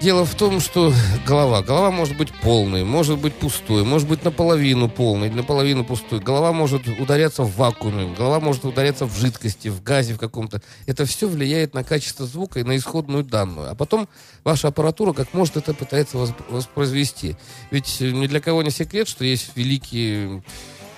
Дело 0.00 0.24
в 0.24 0.36
том, 0.36 0.60
что 0.60 0.92
голова. 1.26 1.60
Голова 1.60 1.90
может 1.90 2.16
быть 2.16 2.32
полной, 2.32 2.84
может 2.84 3.18
быть 3.18 3.34
пустой, 3.34 3.82
может 3.82 4.06
быть 4.08 4.24
наполовину 4.24 4.88
полной, 4.88 5.28
наполовину 5.28 5.84
пустой. 5.84 6.20
Голова 6.20 6.52
может 6.52 6.86
ударяться 6.86 7.42
в 7.42 7.56
вакууме, 7.56 8.14
голова 8.14 8.38
может 8.38 8.64
ударяться 8.64 9.06
в 9.06 9.18
жидкости, 9.18 9.66
в 9.66 9.82
газе 9.82 10.14
в 10.14 10.18
каком-то. 10.18 10.62
Это 10.86 11.04
все 11.04 11.26
влияет 11.26 11.74
на 11.74 11.82
качество 11.82 12.26
звука 12.26 12.60
и 12.60 12.62
на 12.62 12.76
исходную 12.76 13.24
данную. 13.24 13.72
А 13.72 13.74
потом 13.74 14.08
ваша 14.44 14.68
аппаратура 14.68 15.12
как 15.12 15.34
может 15.34 15.56
это 15.56 15.74
пытается 15.74 16.16
воспроизвести. 16.48 17.36
Ведь 17.72 18.00
ни 18.00 18.28
для 18.28 18.40
кого 18.40 18.62
не 18.62 18.70
секрет, 18.70 19.08
что 19.08 19.24
есть 19.24 19.50
великие 19.56 20.44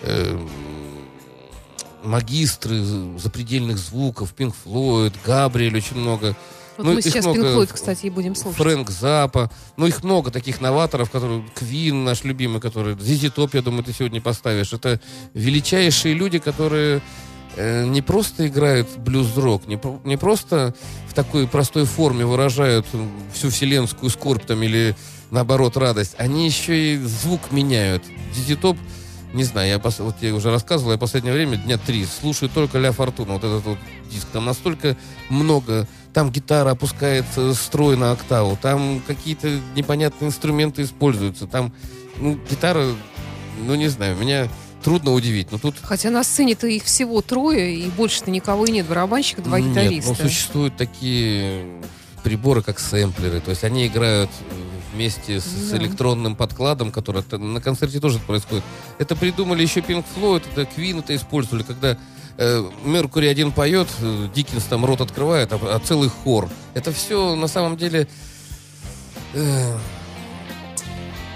э, 0.02 0.46
магистры 2.04 2.84
запредельных 3.18 3.78
звуков, 3.78 4.34
Пинк 4.34 4.54
Флойд, 4.56 5.14
Габриэль, 5.24 5.76
очень 5.78 5.96
много 5.96 6.36
вот 6.80 6.88
ну, 6.88 6.94
мы 6.94 7.02
сейчас 7.02 7.26
много, 7.26 7.40
Pink 7.40 7.56
Floyd, 7.56 7.70
кстати, 7.72 8.06
и 8.06 8.10
будем 8.10 8.34
слушать. 8.34 8.58
Фрэнк 8.58 8.88
Запа. 8.90 9.50
Ну, 9.76 9.86
их 9.86 10.02
много 10.02 10.30
таких 10.30 10.60
новаторов, 10.60 11.10
которые... 11.10 11.44
Квин 11.54 12.04
наш 12.04 12.24
любимый, 12.24 12.60
который... 12.60 12.98
Зизи 12.98 13.28
Топ, 13.28 13.54
я 13.54 13.62
думаю, 13.62 13.84
ты 13.84 13.92
сегодня 13.92 14.20
поставишь. 14.20 14.72
Это 14.72 15.00
величайшие 15.34 16.14
люди, 16.14 16.38
которые 16.38 17.02
э, 17.56 17.84
не 17.84 18.00
просто 18.00 18.48
играют 18.48 18.88
блюз-рок, 18.96 19.66
не, 19.66 19.78
не 20.04 20.16
просто 20.16 20.74
в 21.08 21.14
такой 21.14 21.46
простой 21.46 21.84
форме 21.84 22.24
выражают 22.24 22.86
всю 23.34 23.50
вселенскую 23.50 24.08
скорбь 24.08 24.44
там 24.46 24.62
или 24.62 24.96
наоборот 25.30 25.76
радость, 25.76 26.14
они 26.16 26.46
еще 26.46 26.94
и 26.94 26.96
звук 26.98 27.52
меняют. 27.52 28.02
Зизи 28.34 28.56
Топ 28.56 28.76
не 29.32 29.44
знаю, 29.44 29.68
я, 29.68 29.78
пос... 29.78 30.00
вот 30.00 30.16
я 30.22 30.34
уже 30.34 30.50
рассказывал, 30.50 30.92
я 30.92 30.96
в 30.96 31.00
последнее 31.00 31.32
время 31.32 31.56
дня 31.56 31.78
три 31.78 32.04
слушаю 32.04 32.48
только 32.48 32.78
Ля 32.78 32.90
Фортуна, 32.90 33.34
вот 33.34 33.44
этот 33.44 33.64
вот 33.64 33.78
диск. 34.10 34.26
Там 34.32 34.44
настолько 34.44 34.96
много 35.28 35.86
там 36.12 36.30
гитара 36.30 36.70
опускается 36.70 37.54
строй 37.54 37.96
на 37.96 38.12
октаву, 38.12 38.58
там 38.60 39.00
какие-то 39.06 39.60
непонятные 39.74 40.28
инструменты 40.28 40.82
используются, 40.82 41.46
там, 41.46 41.72
ну, 42.18 42.38
гитара, 42.48 42.86
ну, 43.58 43.74
не 43.74 43.88
знаю, 43.88 44.16
меня 44.16 44.48
трудно 44.82 45.12
удивить. 45.12 45.52
Но 45.52 45.58
тут... 45.58 45.76
Хотя 45.82 46.10
на 46.10 46.24
сцене-то 46.24 46.66
их 46.66 46.84
всего 46.84 47.20
трое, 47.20 47.74
и 47.76 47.88
больше-то 47.90 48.30
никого 48.30 48.64
и 48.64 48.70
нет. 48.70 48.86
Барабанщик, 48.86 49.42
два 49.42 49.60
нет, 49.60 49.70
гитариста. 49.70 50.10
Ну, 50.10 50.14
существуют 50.16 50.76
такие 50.76 51.66
приборы, 52.22 52.62
как 52.62 52.78
сэмплеры. 52.78 53.40
То 53.40 53.50
есть 53.50 53.62
они 53.62 53.86
играют 53.86 54.30
вместе 54.94 55.40
с, 55.40 55.44
да. 55.44 55.50
с 55.50 55.80
электронным 55.80 56.34
подкладом, 56.34 56.90
который 56.90 57.22
на 57.38 57.60
концерте 57.60 58.00
тоже 58.00 58.18
происходит. 58.20 58.64
Это 58.98 59.14
придумали 59.16 59.62
еще 59.62 59.80
Pink 59.80 60.04
Floyd, 60.16 60.42
это 60.50 60.62
Queen 60.62 61.00
это 61.00 61.14
использовали, 61.14 61.62
когда 61.62 61.92
Э, 61.92 61.96
Меркури 62.84 63.26
один 63.26 63.52
поет, 63.52 63.88
э, 64.00 64.28
Диккенс 64.34 64.64
там 64.64 64.84
рот 64.84 65.00
открывает, 65.00 65.52
а, 65.52 65.58
а 65.62 65.78
целый 65.80 66.08
хор. 66.08 66.48
Это 66.74 66.92
все 66.92 67.34
на 67.34 67.48
самом 67.48 67.76
деле... 67.76 68.08
Э, 69.34 69.76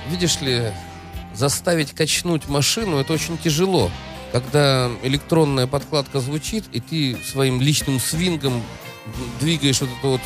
видишь 0.08 0.40
ли, 0.40 0.72
заставить 1.34 1.92
качнуть 1.92 2.48
машину, 2.48 2.98
это 2.98 3.12
очень 3.12 3.38
тяжело. 3.38 3.90
Когда 4.32 4.90
электронная 5.02 5.66
подкладка 5.66 6.20
звучит, 6.20 6.64
и 6.72 6.80
ты 6.80 7.16
своим 7.24 7.60
личным 7.60 8.00
свингом 8.00 8.62
двигаешь 9.40 9.80
вот 9.80 9.90
эту 9.98 10.08
вот 10.08 10.20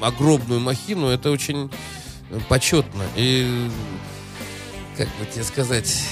огромную 0.00 0.60
махину, 0.60 1.08
это 1.08 1.30
очень 1.30 1.70
почетно. 2.48 3.02
И, 3.16 3.68
как 4.96 5.08
бы 5.08 5.26
тебе 5.32 5.44
сказать, 5.44 6.04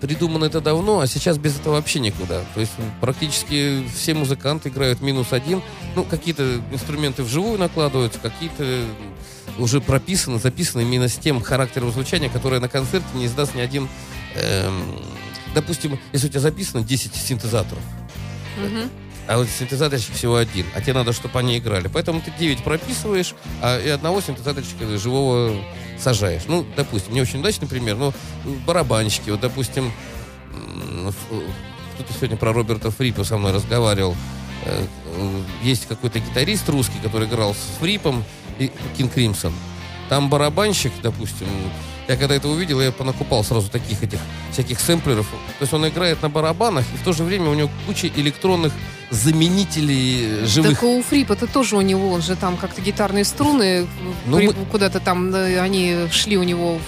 придумано 0.00 0.44
это 0.44 0.60
давно, 0.60 1.00
а 1.00 1.06
сейчас 1.06 1.38
без 1.38 1.58
этого 1.58 1.74
вообще 1.74 2.00
никуда. 2.00 2.42
То 2.54 2.60
есть 2.60 2.72
практически 3.00 3.86
все 3.94 4.14
музыканты 4.14 4.68
играют 4.68 5.00
минус 5.00 5.32
один. 5.32 5.62
Ну, 5.94 6.04
какие-то 6.04 6.60
инструменты 6.72 7.22
вживую 7.22 7.58
накладываются, 7.58 8.18
какие-то 8.18 8.84
уже 9.58 9.80
прописаны, 9.80 10.38
записаны 10.38 10.82
именно 10.82 11.08
с 11.08 11.16
тем 11.16 11.40
характером 11.42 11.90
звучания, 11.90 12.28
которое 12.28 12.60
на 12.60 12.68
концерте 12.68 13.06
не 13.14 13.26
издаст 13.26 13.54
ни 13.54 13.60
один... 13.60 13.88
Эм, 14.36 15.00
допустим, 15.54 15.98
если 16.12 16.28
у 16.28 16.30
тебя 16.30 16.40
записано 16.40 16.84
10 16.84 17.14
синтезаторов, 17.14 17.82
mm-hmm. 18.58 18.90
а 19.26 19.38
вот 19.38 19.48
синтезаторчик 19.48 20.14
всего 20.14 20.36
один, 20.36 20.66
а 20.74 20.80
тебе 20.80 20.92
надо, 20.92 21.12
чтобы 21.12 21.38
они 21.38 21.58
играли. 21.58 21.88
Поэтому 21.88 22.20
ты 22.20 22.32
9 22.38 22.62
прописываешь, 22.62 23.34
а 23.62 23.80
и 23.80 23.88
одного 23.88 24.20
синтезаторчика 24.20 24.98
живого 24.98 25.56
сажаешь. 26.00 26.42
Ну, 26.46 26.66
допустим, 26.76 27.14
не 27.14 27.20
очень 27.20 27.40
удачный 27.40 27.68
пример, 27.68 27.96
но 27.96 28.12
барабанщики, 28.66 29.30
вот, 29.30 29.40
допустим, 29.40 29.92
кто-то 31.94 32.12
сегодня 32.12 32.36
про 32.36 32.52
Роберта 32.52 32.90
Фрипа 32.90 33.24
со 33.24 33.36
мной 33.36 33.52
разговаривал. 33.52 34.16
Э, 34.64 34.84
есть 35.62 35.86
какой-то 35.86 36.20
гитарист 36.20 36.68
русский, 36.68 36.98
который 37.02 37.28
играл 37.28 37.54
с 37.54 37.78
Фрипом 37.80 38.24
и 38.58 38.70
Кинг 38.96 39.12
Кримсон. 39.12 39.52
Там 40.08 40.30
барабанщик, 40.30 40.92
допустим, 41.02 41.46
я 42.08 42.16
когда 42.16 42.34
это 42.34 42.48
увидел, 42.48 42.80
я 42.80 42.90
понакупал 42.90 43.44
сразу 43.44 43.68
таких 43.68 44.02
этих 44.02 44.18
всяких 44.50 44.80
сэмплеров. 44.80 45.26
То 45.28 45.62
есть 45.62 45.72
он 45.74 45.86
играет 45.86 46.22
на 46.22 46.30
барабанах, 46.30 46.84
и 46.94 46.96
в 46.96 47.04
то 47.04 47.12
же 47.12 47.22
время 47.22 47.50
у 47.50 47.54
него 47.54 47.68
куча 47.86 48.08
электронных 48.08 48.72
заменителей 49.10 50.46
живых. 50.46 50.72
Так 50.72 50.82
у 50.82 51.02
Фрипа-то 51.02 51.46
тоже 51.46 51.76
у 51.76 51.82
него, 51.82 52.10
он 52.10 52.22
же 52.22 52.34
там 52.34 52.56
как-то 52.56 52.80
гитарные 52.80 53.24
струны, 53.24 53.86
ну, 54.26 54.38
мы... 54.38 54.52
куда-то 54.52 55.00
там 55.00 55.34
они 55.34 56.08
шли 56.10 56.38
у 56.38 56.42
него 56.42 56.78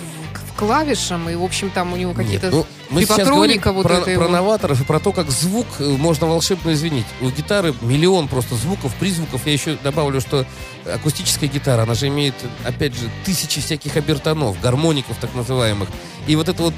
клавишам, 0.61 1.31
и, 1.31 1.35
в 1.35 1.43
общем, 1.43 1.71
там 1.71 1.95
у 1.95 1.97
него 1.97 2.13
какие-то 2.13 2.51
ну, 2.51 2.67
мы 2.91 3.05
сейчас 3.05 3.27
говорим 3.27 3.63
вот 3.65 3.83
про, 3.83 4.01
про 4.03 4.29
новаторов 4.29 4.81
и 4.81 4.85
про 4.85 5.01
то, 5.01 5.13
как 5.13 5.31
звук 5.31 5.67
э, 5.79 5.89
можно 5.89 6.27
волшебно 6.27 6.75
извинить. 6.75 7.07
У 7.23 7.31
гитары 7.31 7.75
миллион 7.81 8.29
просто 8.29 8.57
звуков, 8.57 8.95
призвуков. 8.97 9.47
Я 9.47 9.55
еще 9.55 9.79
добавлю, 9.83 10.21
что 10.21 10.45
акустическая 10.85 11.49
гитара, 11.49 11.83
она 11.83 11.95
же 11.95 12.09
имеет, 12.09 12.35
опять 12.65 12.95
же, 12.95 13.09
тысячи 13.25 13.61
всяких 13.61 13.97
обертонов, 13.97 14.61
гармоников 14.61 15.17
так 15.19 15.35
называемых. 15.35 15.89
И 16.27 16.37
вот 16.37 16.51
это 16.51 16.63
вот 16.63 16.75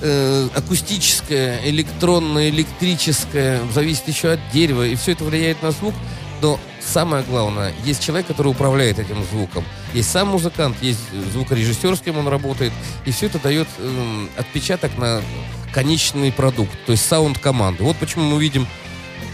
э, 0.00 0.48
акустическое, 0.54 1.60
электронное, 1.64 2.48
электрическое, 2.48 3.60
зависит 3.72 4.08
еще 4.08 4.32
от 4.32 4.40
дерева, 4.52 4.84
и 4.84 4.96
все 4.96 5.12
это 5.12 5.22
влияет 5.22 5.62
на 5.62 5.70
звук. 5.70 5.94
Но 6.42 6.58
самое 6.80 7.22
главное, 7.22 7.72
есть 7.84 8.02
человек, 8.02 8.26
который 8.26 8.48
управляет 8.48 8.98
этим 8.98 9.24
звуком. 9.24 9.64
Есть 9.94 10.10
сам 10.10 10.28
музыкант, 10.28 10.76
есть 10.82 10.98
звукорежиссер, 11.32 11.96
с 11.96 12.00
кем 12.00 12.18
он 12.18 12.26
работает. 12.26 12.72
И 13.06 13.12
все 13.12 13.26
это 13.26 13.38
дает 13.38 13.68
э, 13.78 14.26
отпечаток 14.36 14.98
на 14.98 15.22
конечный 15.72 16.32
продукт, 16.32 16.72
то 16.84 16.92
есть 16.92 17.06
саунд 17.06 17.38
команды. 17.38 17.84
Вот 17.84 17.96
почему 17.96 18.24
мы 18.24 18.42
видим 18.42 18.66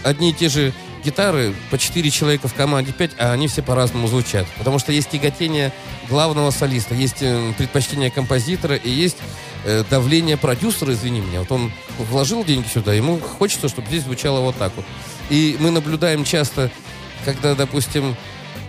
одни 0.03 0.29
и 0.29 0.33
те 0.33 0.49
же 0.49 0.71
гитары, 1.03 1.55
по 1.71 1.77
4 1.77 2.09
человека 2.11 2.47
в 2.47 2.53
команде 2.53 2.91
5, 2.91 3.11
а 3.17 3.31
они 3.31 3.47
все 3.47 3.63
по-разному 3.63 4.07
звучат. 4.07 4.45
Потому 4.57 4.77
что 4.77 4.91
есть 4.91 5.09
тяготение 5.09 5.73
главного 6.09 6.51
солиста, 6.51 6.93
есть 6.93 7.21
э, 7.21 7.53
предпочтение 7.57 8.11
композитора 8.11 8.75
и 8.75 8.89
есть 8.89 9.17
э, 9.65 9.83
давление 9.89 10.37
продюсера, 10.37 10.93
извини 10.93 11.21
меня. 11.21 11.39
Вот 11.39 11.51
он 11.51 11.71
вложил 11.97 12.43
деньги 12.43 12.67
сюда, 12.67 12.93
ему 12.93 13.19
хочется, 13.19 13.67
чтобы 13.67 13.87
здесь 13.87 14.03
звучало 14.03 14.41
вот 14.41 14.57
так 14.57 14.73
вот. 14.75 14.85
И 15.29 15.57
мы 15.59 15.71
наблюдаем 15.71 16.23
часто, 16.23 16.71
когда, 17.25 17.55
допустим, 17.55 18.15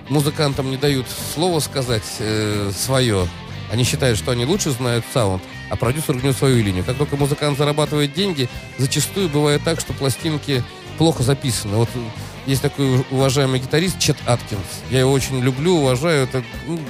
музыкантам 0.09 0.71
не 0.71 0.77
дают 0.77 1.07
слово 1.35 1.61
сказать 1.61 2.05
э, 2.19 2.71
свое, 2.77 3.29
они 3.71 3.85
считают, 3.85 4.19
что 4.19 4.33
они 4.33 4.45
лучше 4.45 4.71
знают 4.71 5.05
саунд, 5.13 5.43
а 5.71 5.77
продюсер 5.77 6.17
гнет 6.17 6.37
свою 6.37 6.63
линию. 6.63 6.85
Как 6.85 6.97
только 6.97 7.17
музыкант 7.17 7.57
зарабатывает 7.57 8.13
деньги, 8.13 8.49
зачастую 8.79 9.29
бывает 9.29 9.63
так, 9.65 9.81
что 9.81 9.93
пластинки 9.93 10.65
плохо 10.99 11.23
записаны. 11.23 11.77
Вот 11.77 11.89
есть 12.47 12.63
такой 12.63 13.05
уважаемый 13.11 13.61
гитарист 13.61 13.99
Чет 13.99 14.17
Аткинс. 14.27 14.61
Я 14.91 15.01
его 15.01 15.13
очень 15.13 15.41
люблю, 15.41 15.77
уважаю. 15.77 16.25
Это 16.25 16.43
ну, 16.67 16.81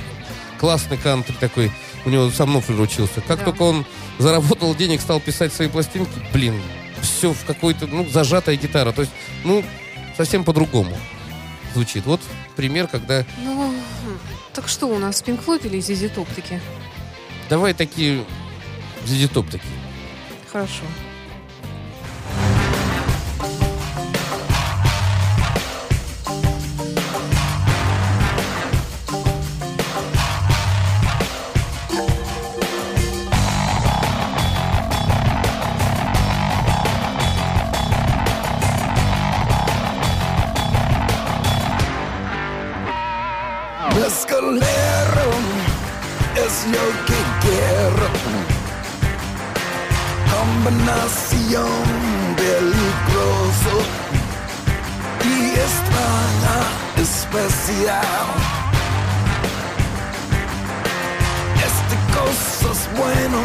классный 0.59 0.97
кантри 0.97 1.35
такой. 1.39 1.71
У 2.07 2.09
него 2.09 2.31
сам 2.31 2.53
Нофлер 2.55 2.81
учился. 2.81 3.21
Как 3.21 3.41
да. 3.41 3.45
только 3.45 3.63
он 3.63 3.85
заработал 4.19 4.75
денег, 4.75 5.03
стал 5.03 5.21
писать 5.21 5.53
свои 5.53 5.69
пластинки, 5.69 6.11
блин, 6.33 6.55
все 7.03 7.35
в 7.35 7.45
какой-то, 7.45 7.87
ну, 7.87 8.09
зажатая 8.09 8.57
гитара. 8.57 8.93
То 8.93 9.03
есть, 9.03 9.13
ну, 9.45 9.63
совсем 10.17 10.45
по-другому 10.45 10.97
звучит. 11.75 12.07
Вот 12.07 12.21
пример, 12.57 12.87
когда... 12.87 13.25
Ну, 13.39 13.73
так 14.53 14.69
что 14.69 14.87
у 14.87 14.99
нас, 14.99 15.23
Pink 15.23 15.45
Floyd 15.45 15.67
или 15.67 15.81
Зизи 15.81 16.09
Топ 16.09 16.29
таки? 16.29 16.61
Давай 17.49 17.75
такие 17.75 18.25
Зизи 19.07 19.29
Топ 19.29 19.47
такие. 19.47 19.73
Хорошо. 20.51 20.85
precio 46.61 46.81
que 47.07 47.21
quiero. 47.47 48.07
Combinación 50.31 51.83
peligroso 52.37 53.75
y 55.25 55.51
extraña 55.51 56.57
especial. 56.97 58.27
Este 61.67 61.97
cosa 62.15 62.73
es 62.73 62.83
bueno, 62.99 63.39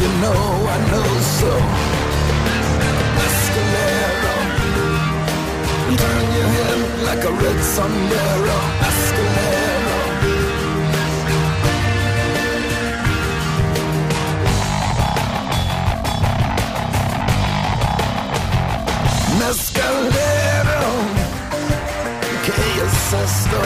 you 0.00 0.10
know 0.20 0.68
I 0.68 0.78
know 0.90 1.10
so. 1.38 1.52
Escalero, 3.26 4.34
turn 5.96 6.26
your 6.36 6.48
head 6.54 6.80
like 7.04 7.24
a 7.24 7.30
red 7.30 7.58
sombrero. 7.74 8.56
Escalero. 8.88 9.65
Salinas 19.46 19.70
Calderón, 19.72 21.06
¿qué 22.44 22.58
es 22.82 22.96
esto? 23.12 23.60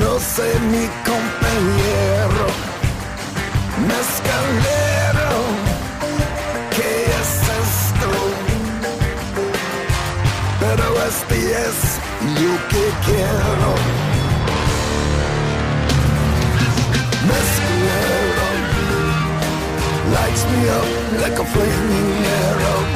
No 0.00 0.18
sé 0.18 0.58
mi 0.70 0.86
compañero, 1.04 2.46
Mezcalero, 3.86 5.32
¿qué 6.74 6.90
es 7.20 7.32
esto? 7.62 8.10
Pero 10.58 10.86
este 11.08 11.38
es 11.68 11.76
lo 12.40 12.54
que 12.68 12.84
quiero. 13.04 13.70
Mezcalero. 17.28 17.65
lights 20.36 20.52
me 20.52 20.68
up 20.68 21.20
like 21.22 21.38
a 21.38 21.44
flaming 21.44 22.24
arrow. 22.24 22.95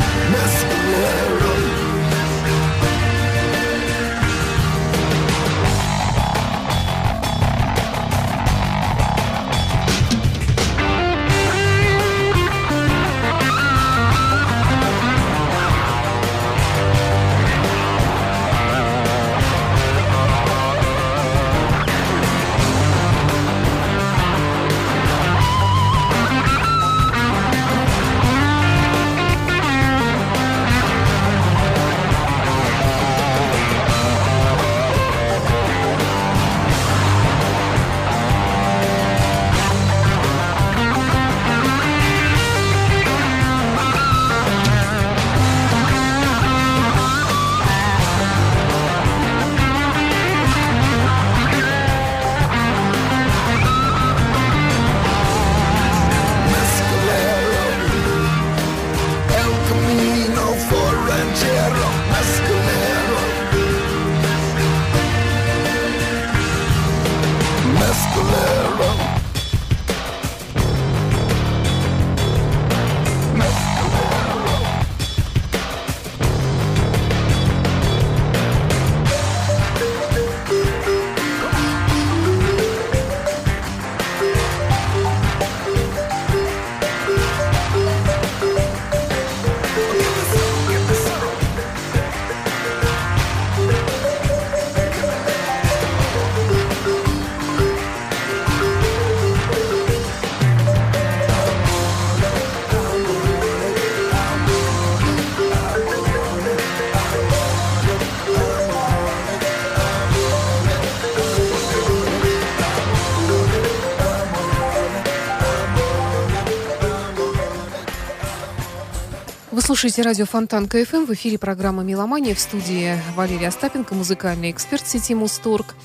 Слушаете 119.70 120.02
радио 120.02 120.26
Фонтанка 120.26 120.66
FM. 120.66 121.04
В 121.04 121.12
эфире 121.12 121.38
программа 121.38 121.84
«Меломания». 121.84 122.34
В 122.34 122.40
студии 122.40 123.00
Валерия 123.14 123.46
Остапенко, 123.46 123.94
музыкальный 123.94 124.50
эксперт 124.50 124.84
сети 124.84 125.14
Музторг. 125.14 125.76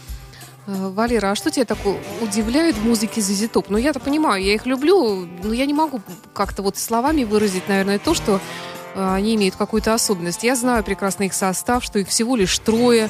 Э, 0.65 0.89
Валера, 0.89 1.29
а 1.29 1.35
что 1.35 1.51
тебя 1.51 1.65
так 1.65 1.77
удивляет 2.19 2.75
в 2.77 2.83
музыке 2.83 3.21
ZZ 3.21 3.51
Top? 3.51 3.67
Ну, 3.69 3.77
я-то 3.77 3.99
понимаю, 3.99 4.43
я 4.43 4.55
их 4.55 4.65
люблю, 4.65 5.27
но 5.43 5.53
я 5.53 5.67
не 5.67 5.75
могу 5.75 6.01
как-то 6.33 6.63
вот 6.63 6.79
словами 6.79 7.25
выразить, 7.25 7.69
наверное, 7.69 7.99
то, 7.99 8.15
что 8.15 8.41
э, 8.95 9.13
они 9.13 9.35
имеют 9.35 9.55
какую-то 9.55 9.93
особенность. 9.93 10.43
Я 10.43 10.55
знаю 10.55 10.83
прекрасно 10.83 11.25
их 11.25 11.35
состав, 11.35 11.83
что 11.83 11.99
их 11.99 12.07
всего 12.07 12.35
лишь 12.35 12.57
трое, 12.57 13.07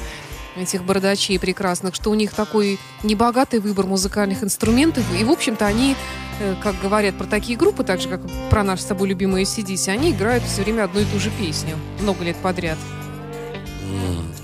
этих 0.56 0.84
бородачей 0.84 1.38
прекрасных, 1.38 1.94
что 1.94 2.10
у 2.10 2.14
них 2.14 2.32
такой 2.32 2.78
небогатый 3.02 3.60
выбор 3.60 3.86
музыкальных 3.86 4.42
инструментов. 4.42 5.04
И, 5.18 5.24
в 5.24 5.30
общем-то, 5.30 5.66
они, 5.66 5.96
э, 6.40 6.54
как 6.62 6.80
говорят 6.80 7.16
про 7.16 7.24
такие 7.24 7.58
группы, 7.58 7.84
так 7.84 8.00
же, 8.00 8.08
как 8.08 8.20
про 8.50 8.62
наш 8.62 8.80
с 8.80 8.84
тобой 8.84 9.08
любимые 9.08 9.44
CDC, 9.44 9.90
они 9.90 10.10
играют 10.10 10.44
все 10.44 10.62
время 10.62 10.84
одну 10.84 11.00
и 11.00 11.04
ту 11.04 11.18
же 11.18 11.30
песню. 11.30 11.76
Много 12.00 12.24
лет 12.24 12.36
подряд. 12.36 12.78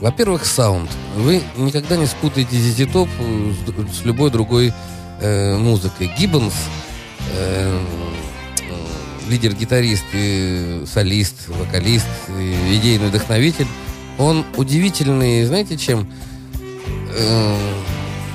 Во-первых, 0.00 0.44
саунд. 0.44 0.90
Вы 1.16 1.42
никогда 1.56 1.96
не 1.96 2.06
спутаете 2.06 2.56
ZZ 2.56 2.92
Top 2.92 3.08
с, 3.90 4.00
с 4.00 4.04
любой 4.04 4.30
другой 4.30 4.72
э, 5.20 5.56
музыкой. 5.56 6.12
Гиббонс 6.18 6.54
э, 7.36 7.80
лидер-гитарист 9.28 10.04
и 10.12 10.82
солист, 10.86 11.48
вокалист, 11.48 12.06
и 12.28 12.76
идейный 12.76 13.08
вдохновитель, 13.08 13.66
он 14.22 14.44
удивительный, 14.56 15.44
знаете, 15.44 15.76
чем? 15.76 16.08
Э, 17.14 17.56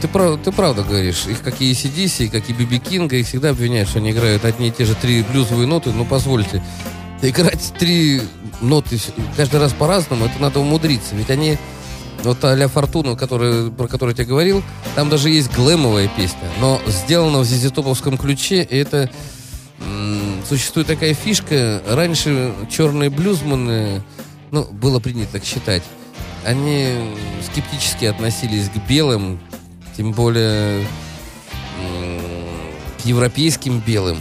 ты, 0.01 0.07
прав, 0.07 0.39
ты 0.43 0.51
правда 0.51 0.83
говоришь, 0.83 1.25
их 1.27 1.41
как 1.41 1.61
и 1.61 1.71
ACDC, 1.71 2.29
как 2.29 2.49
и 2.49 2.53
Биби 2.53 2.79
Кинга, 2.79 3.15
их 3.15 3.27
всегда 3.27 3.49
обвиняют, 3.49 3.89
что 3.89 3.99
они 3.99 4.11
играют 4.11 4.45
одни 4.45 4.67
и 4.67 4.71
те 4.71 4.85
же 4.85 4.95
три 4.95 5.23
блюзовые 5.23 5.67
ноты. 5.67 5.91
Ну, 5.91 6.05
позвольте, 6.05 6.63
играть 7.21 7.73
три 7.79 8.21
ноты 8.61 8.99
каждый 9.35 9.59
раз 9.59 9.73
по-разному, 9.73 10.25
это 10.25 10.39
надо 10.39 10.59
умудриться. 10.59 11.15
Ведь 11.15 11.29
они, 11.29 11.57
вот 12.23 12.43
а-ля 12.43 12.67
Фортуна, 12.67 13.15
который, 13.15 13.71
про 13.71 13.87
которую 13.87 14.13
я 14.13 14.17
тебе 14.17 14.27
говорил, 14.27 14.63
там 14.95 15.09
даже 15.09 15.29
есть 15.29 15.53
глэмовая 15.53 16.09
песня, 16.15 16.49
но 16.59 16.79
сделана 16.87 17.39
в 17.39 17.45
зизитоповском 17.45 18.17
ключе, 18.17 18.63
и 18.63 18.77
это... 18.77 19.09
существует 20.47 20.87
такая 20.87 21.13
фишка, 21.13 21.81
раньше 21.87 22.53
черные 22.69 23.09
блюзманы, 23.09 24.01
ну, 24.51 24.63
было 24.63 24.99
принято 24.99 25.33
так 25.33 25.43
считать, 25.43 25.83
они 26.45 27.15
скептически 27.43 28.05
относились 28.05 28.69
к 28.69 28.77
белым, 28.87 29.39
тем 29.95 30.11
более 30.11 30.85
к 33.01 33.05
европейским 33.05 33.79
белым. 33.79 34.19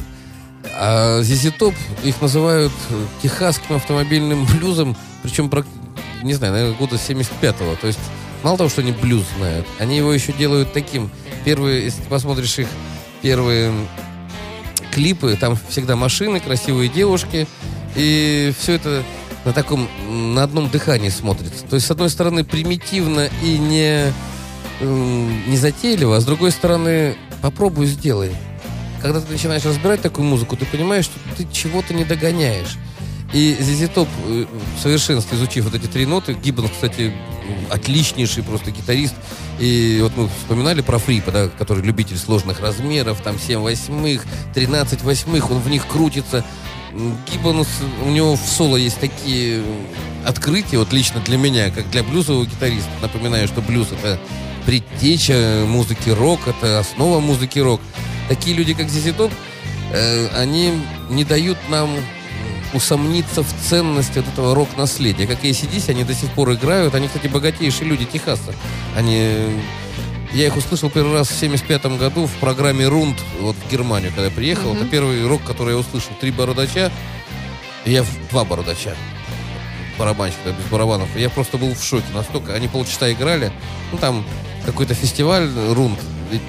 А 0.79 1.21
ZZ 1.21 1.57
Top 1.59 1.75
их 2.05 2.21
называют 2.21 2.73
техасским 3.23 3.77
автомобильным 3.77 4.45
блюзом, 4.47 4.97
причем, 5.23 5.51
не 6.23 6.35
знаю, 6.35 6.53
наверное, 6.53 6.77
года 6.77 6.97
75-го. 6.97 7.77
То 7.77 7.87
есть 7.87 8.01
мало 8.43 8.59
того, 8.59 8.69
что 8.69 8.83
они 8.83 8.93
блюз 8.93 9.25
знают, 9.39 9.67
они 9.79 9.97
его 9.97 10.13
еще 10.13 10.33
делают 10.33 10.73
таким. 10.73 11.11
Первые, 11.45 11.85
если 11.85 12.03
ты 12.03 12.09
посмотришь 12.09 12.59
их 12.59 12.69
первые 13.23 13.73
клипы, 14.93 15.37
там 15.41 15.59
всегда 15.69 15.97
машины, 15.97 16.41
красивые 16.41 16.89
девушки, 16.89 17.47
и 17.95 18.53
все 18.59 18.75
это 18.75 19.03
на 19.47 19.53
таком, 19.53 19.89
на 20.35 20.43
одном 20.43 20.69
дыхании 20.69 21.09
смотрится. 21.09 21.65
То 21.65 21.77
есть, 21.77 21.87
с 21.87 21.91
одной 21.91 22.11
стороны, 22.11 22.45
примитивно 22.45 23.31
и 23.43 23.57
не, 23.59 24.13
не 24.81 25.57
затейливо, 25.57 26.17
а 26.17 26.21
с 26.21 26.25
другой 26.25 26.51
стороны, 26.51 27.17
попробуй 27.43 27.87
сделай. 27.87 28.33
Когда 29.01 29.21
ты 29.21 29.31
начинаешь 29.33 29.65
разбирать 29.65 30.03
такую 30.03 30.27
музыку, 30.27 30.57
ты 30.57 30.67
понимаешь, 30.67 31.05
что 31.05 31.15
ты 31.37 31.47
чего-то 31.53 31.95
не 31.95 32.05
догоняешь. 32.05 32.77
И 33.33 33.57
Зизи 33.61 33.87
Топ, 33.87 34.09
э, 34.27 34.47
в 34.79 34.83
совершенстве 34.83 35.37
изучив 35.37 35.65
вот 35.65 35.75
эти 35.75 35.87
три 35.87 36.07
ноты, 36.07 36.35
Гиббон, 36.35 36.69
кстати, 36.69 37.13
отличнейший 37.71 38.43
просто 38.43 38.71
гитарист. 38.73 39.15
И 39.61 40.01
вот 40.03 40.17
мы 40.17 40.29
вспоминали 40.29 40.81
про 40.81 40.99
Фрипа, 40.99 41.31
да, 41.31 41.49
который 41.49 41.85
любитель 41.85 42.17
сложных 42.17 42.61
размеров, 42.61 43.21
там 43.23 43.39
7 43.39 43.61
восьмых, 43.61 44.25
13 44.55 45.03
восьмых, 45.03 45.51
он 45.51 45.61
в 45.61 45.69
них 45.69 45.87
крутится. 45.87 46.45
Гиббонс, 47.31 47.69
у 48.05 48.09
него 48.09 48.37
в 48.37 48.41
соло 48.41 48.77
есть 48.77 48.99
такие 48.99 49.63
открытия, 50.25 50.79
вот 50.79 50.93
лично 50.93 51.21
для 51.21 51.37
меня, 51.37 51.71
как 51.71 51.91
для 51.91 52.03
блюзового 52.03 52.47
гитариста. 52.47 52.91
Напоминаю, 53.03 53.47
что 53.49 53.61
блюз— 53.61 53.89
это 53.93 54.19
предтеча 54.65 55.65
музыки 55.67 56.11
рок, 56.11 56.41
это 56.47 56.81
основа 56.81 57.21
музыки 57.21 57.59
рок. 57.59 57.81
Такие 58.29 58.57
люди, 58.57 58.75
как 58.75 58.89
Зизи 58.89 59.13
Топ, 59.13 59.31
э, 59.93 60.29
они 60.37 60.73
не 61.09 61.25
дают 61.25 61.59
нам 61.69 61.91
усомниться 62.75 63.43
в 63.43 63.49
ценности 63.69 64.19
вот 64.19 64.29
этого 64.29 64.55
рок-наследия. 64.55 65.27
Как 65.27 65.45
и 65.45 65.51
ACDC, 65.51 65.91
они 65.91 66.05
до 66.05 66.15
сих 66.15 66.31
пор 66.31 66.53
играют. 66.53 66.95
Они, 66.95 67.07
кстати, 67.07 67.29
богатейшие 67.29 67.89
люди 67.89 68.05
Техаса. 68.05 68.55
Они 68.97 69.39
я 70.37 70.49
их 70.49 70.57
услышал 70.57 70.91
первый 70.91 71.15
раз 71.15 71.31
в 71.31 71.39
75 71.39 71.99
году 71.99 72.27
в 72.27 72.33
программе 72.35 72.87
«Рунд» 72.87 73.17
вот 73.41 73.57
в 73.57 73.71
Германию, 73.73 74.11
когда 74.11 74.27
я 74.27 74.31
приехал. 74.31 74.75
Mm-hmm. 74.75 74.77
Это 74.77 74.87
первый 74.87 75.27
рок, 75.27 75.43
который 75.45 75.71
я 75.71 75.79
услышал. 75.79 76.11
Три 76.21 76.31
бородача, 76.31 76.93
и 77.87 77.93
я 77.93 78.03
в 78.03 78.29
два 78.29 78.45
бородача. 78.45 78.95
Барабанщик, 79.99 80.39
да, 80.45 80.51
без 80.51 80.65
барабанов. 80.71 81.09
И 81.17 81.23
я 81.23 81.31
просто 81.31 81.57
был 81.57 81.75
в 81.75 81.83
шоке 81.83 82.05
настолько. 82.13 82.53
Они 82.53 82.69
полчаса 82.69 83.11
играли. 83.11 83.51
Ну, 83.93 83.97
там 83.97 84.27
какой-то 84.67 84.93
фестиваль 84.93 85.49
«Рунд», 85.71 85.99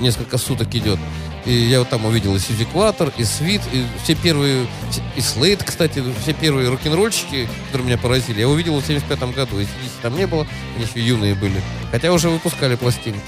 несколько 0.02 0.38
суток 0.38 0.76
идет. 0.76 1.00
И 1.46 1.54
я 1.54 1.80
вот 1.80 1.88
там 1.88 2.06
увидел 2.06 2.36
и 2.36 2.40
Сьюзи 2.40 2.66
Кватер, 2.66 3.14
и 3.18 3.24
Свит, 3.24 3.62
и 3.72 3.86
все 4.04 4.16
первые, 4.16 4.68
и 5.16 5.22
Слейд, 5.22 5.64
кстати, 5.64 6.04
все 6.24 6.34
первые 6.34 6.68
рок-н-ролльщики, 6.68 7.48
которые 7.68 7.88
меня 7.88 7.98
поразили, 7.98 8.42
я 8.42 8.50
увидел 8.50 8.78
в 8.82 8.86
75 8.86 9.34
году. 9.34 9.60
Если 9.60 9.72
там 10.02 10.18
не 10.18 10.28
было, 10.28 10.46
они 10.76 10.84
еще 10.84 11.00
юные 11.00 11.36
были. 11.36 11.62
Хотя 11.90 12.12
уже 12.12 12.28
выпускали 12.28 12.76
пластинки. 12.76 13.22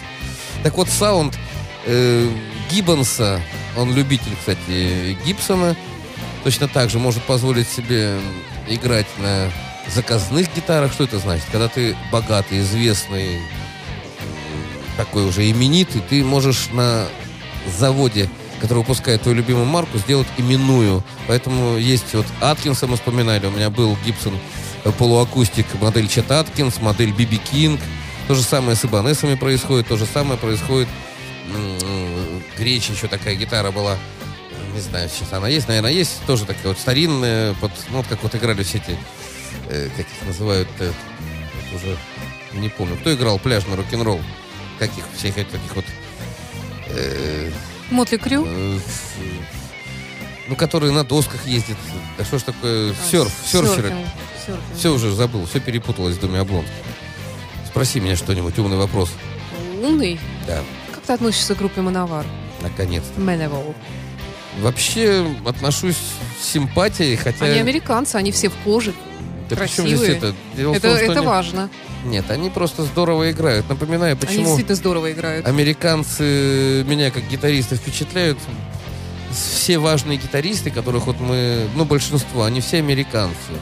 Так 0.63 0.75
вот, 0.75 0.89
саунд 0.89 1.37
э, 1.85 2.29
Гиббонса, 2.69 3.41
он 3.77 3.93
любитель, 3.95 4.35
кстати, 4.37 5.17
Гибсона, 5.25 5.75
точно 6.43 6.67
так 6.67 6.89
же 6.89 6.99
может 6.99 7.23
позволить 7.23 7.67
себе 7.67 8.19
играть 8.67 9.07
на 9.19 9.51
заказных 9.87 10.53
гитарах. 10.53 10.91
Что 10.91 11.05
это 11.05 11.19
значит? 11.19 11.45
Когда 11.51 11.67
ты 11.67 11.95
богатый, 12.11 12.59
известный, 12.59 13.39
такой 14.97 15.25
уже 15.25 15.49
именитый, 15.49 16.01
ты 16.01 16.23
можешь 16.23 16.69
на 16.73 17.07
заводе, 17.77 18.29
который 18.59 18.79
выпускает 18.79 19.21
твою 19.21 19.37
любимую 19.37 19.65
марку, 19.65 19.97
сделать 19.97 20.27
именную. 20.37 21.03
Поэтому 21.27 21.77
есть 21.77 22.13
вот 22.13 22.25
Аткинса 22.41 22.87
мы 22.87 22.97
вспоминали, 22.97 23.47
у 23.47 23.51
меня 23.51 23.69
был 23.69 23.97
Гибсон 24.05 24.37
э, 24.83 24.91
полуакустик, 24.91 25.65
модель 25.81 26.09
Чет 26.09 26.29
Аткинс, 26.29 26.81
модель 26.81 27.11
Биби 27.11 27.37
Кинг, 27.37 27.79
то 28.29 28.35
же 28.35 28.43
самое 28.43 28.75
с 28.75 28.85
Ибанесами 28.85 29.33
происходит, 29.33 29.87
то 29.87 29.97
же 29.97 30.05
самое 30.05 30.39
происходит. 30.39 30.87
Гречи 32.59 32.91
еще 32.91 33.07
такая 33.07 33.33
гитара 33.33 33.71
была. 33.71 33.97
Не 34.75 34.81
знаю, 34.81 35.09
сейчас 35.09 35.33
она 35.33 35.47
есть, 35.47 35.67
наверное, 35.67 35.89
есть. 35.89 36.23
Тоже 36.27 36.45
такая 36.45 36.67
вот 36.67 36.77
старинная, 36.77 37.55
под, 37.55 37.71
ну, 37.89 37.97
вот 37.97 38.05
как 38.07 38.21
вот 38.21 38.35
играли 38.35 38.61
все 38.61 38.77
эти, 38.77 38.95
э, 39.69 39.89
как 39.97 40.05
их 40.05 40.27
называют, 40.27 40.67
э, 40.77 40.91
уже 41.73 41.97
не 42.53 42.69
помню. 42.69 42.97
Кто 42.97 43.11
играл 43.11 43.39
пляжный 43.39 43.75
рок-н-ролл? 43.75 44.21
Каких 44.77 45.05
всех 45.17 45.35
этих 45.39 45.49
таких 45.49 45.75
вот... 45.75 45.85
Э, 46.89 47.51
Мотли 47.89 48.17
Крю? 48.17 48.45
Э, 48.45 48.79
ну, 50.49 50.55
которые 50.55 50.91
на 50.91 51.03
досках 51.03 51.47
ездят. 51.47 51.77
Да 52.15 52.23
что 52.25 52.37
ж 52.37 52.43
такое? 52.43 52.91
А, 52.91 53.09
серф, 53.09 53.33
серферы. 53.43 53.91
Все 54.77 54.93
уже 54.93 55.11
забыл, 55.13 55.47
все 55.47 55.59
перепуталось 55.59 56.13
с 56.13 56.19
двумя 56.19 56.41
обломками. 56.41 56.75
Спроси 57.69 57.99
меня 57.99 58.15
что-нибудь, 58.15 58.57
умный 58.57 58.77
вопрос. 58.77 59.11
Умный? 59.81 60.19
Да. 60.47 60.61
Как 60.91 61.03
ты 61.03 61.13
относишься 61.13 61.53
к 61.53 61.59
группе 61.59 61.81
Мановар? 61.81 62.25
Наконец-то. 62.61 63.21
Маневол. 63.21 63.75
Вообще 64.59 65.25
отношусь 65.45 65.95
с 66.41 66.47
симпатией, 66.51 67.15
хотя... 67.15 67.45
Они 67.45 67.59
американцы, 67.59 68.15
они 68.15 68.31
все 68.31 68.49
в 68.49 68.55
коже. 68.63 68.93
Да 69.49 69.55
красивые. 69.55 69.97
Здесь 69.97 70.09
это 70.09 70.35
Дело 70.55 70.73
это, 70.73 70.89
том, 70.89 70.97
это 70.97 71.19
они... 71.19 71.27
важно. 71.27 71.69
Нет, 72.05 72.29
они 72.31 72.49
просто 72.49 72.83
здорово 72.83 73.31
играют. 73.31 73.69
Напоминаю, 73.69 74.17
почему... 74.17 74.37
Они 74.37 74.45
действительно 74.45 74.75
здорово 74.75 75.11
играют. 75.11 75.45
Американцы 75.45 76.83
меня 76.87 77.11
как 77.11 77.27
гитариста 77.27 77.75
впечатляют. 77.75 78.39
Все 79.31 79.77
важные 79.77 80.17
гитаристы, 80.17 80.71
которых 80.71 81.05
вот 81.05 81.19
мы... 81.19 81.67
Ну, 81.75 81.85
большинство, 81.85 82.43
они 82.45 82.61
все 82.61 82.77
американцы. 82.79 83.53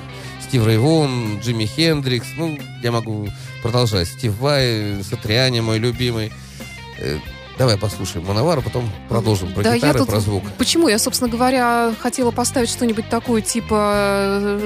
Стив 0.48 0.66
Рейвон, 0.66 1.40
Джимми 1.42 1.66
Хендрикс, 1.66 2.28
ну, 2.38 2.58
я 2.82 2.94
могу 2.94 3.28
продолжать. 3.62 4.08
Стив 4.08 4.38
Вай, 4.38 5.04
Сатриани, 5.04 5.60
мой 5.60 5.78
любимый. 5.78 6.32
Э, 7.58 7.60
давай 7.60 7.78
послушаем 7.78 8.26
Мановар, 8.26 8.60
а 8.60 8.62
потом 8.62 8.90
продолжим 9.10 9.54
про 9.54 9.64
да, 9.64 9.76
гитары, 9.76 10.00
тут... 10.00 10.10
про 10.10 10.20
звук. 10.20 10.44
Почему? 10.58 10.88
Я, 10.88 11.00
собственно 11.00 11.30
говоря, 11.30 11.94
хотела 12.00 12.32
поставить 12.32 12.70
что-нибудь 12.70 13.10
такое 13.10 13.42
типа 13.42 14.60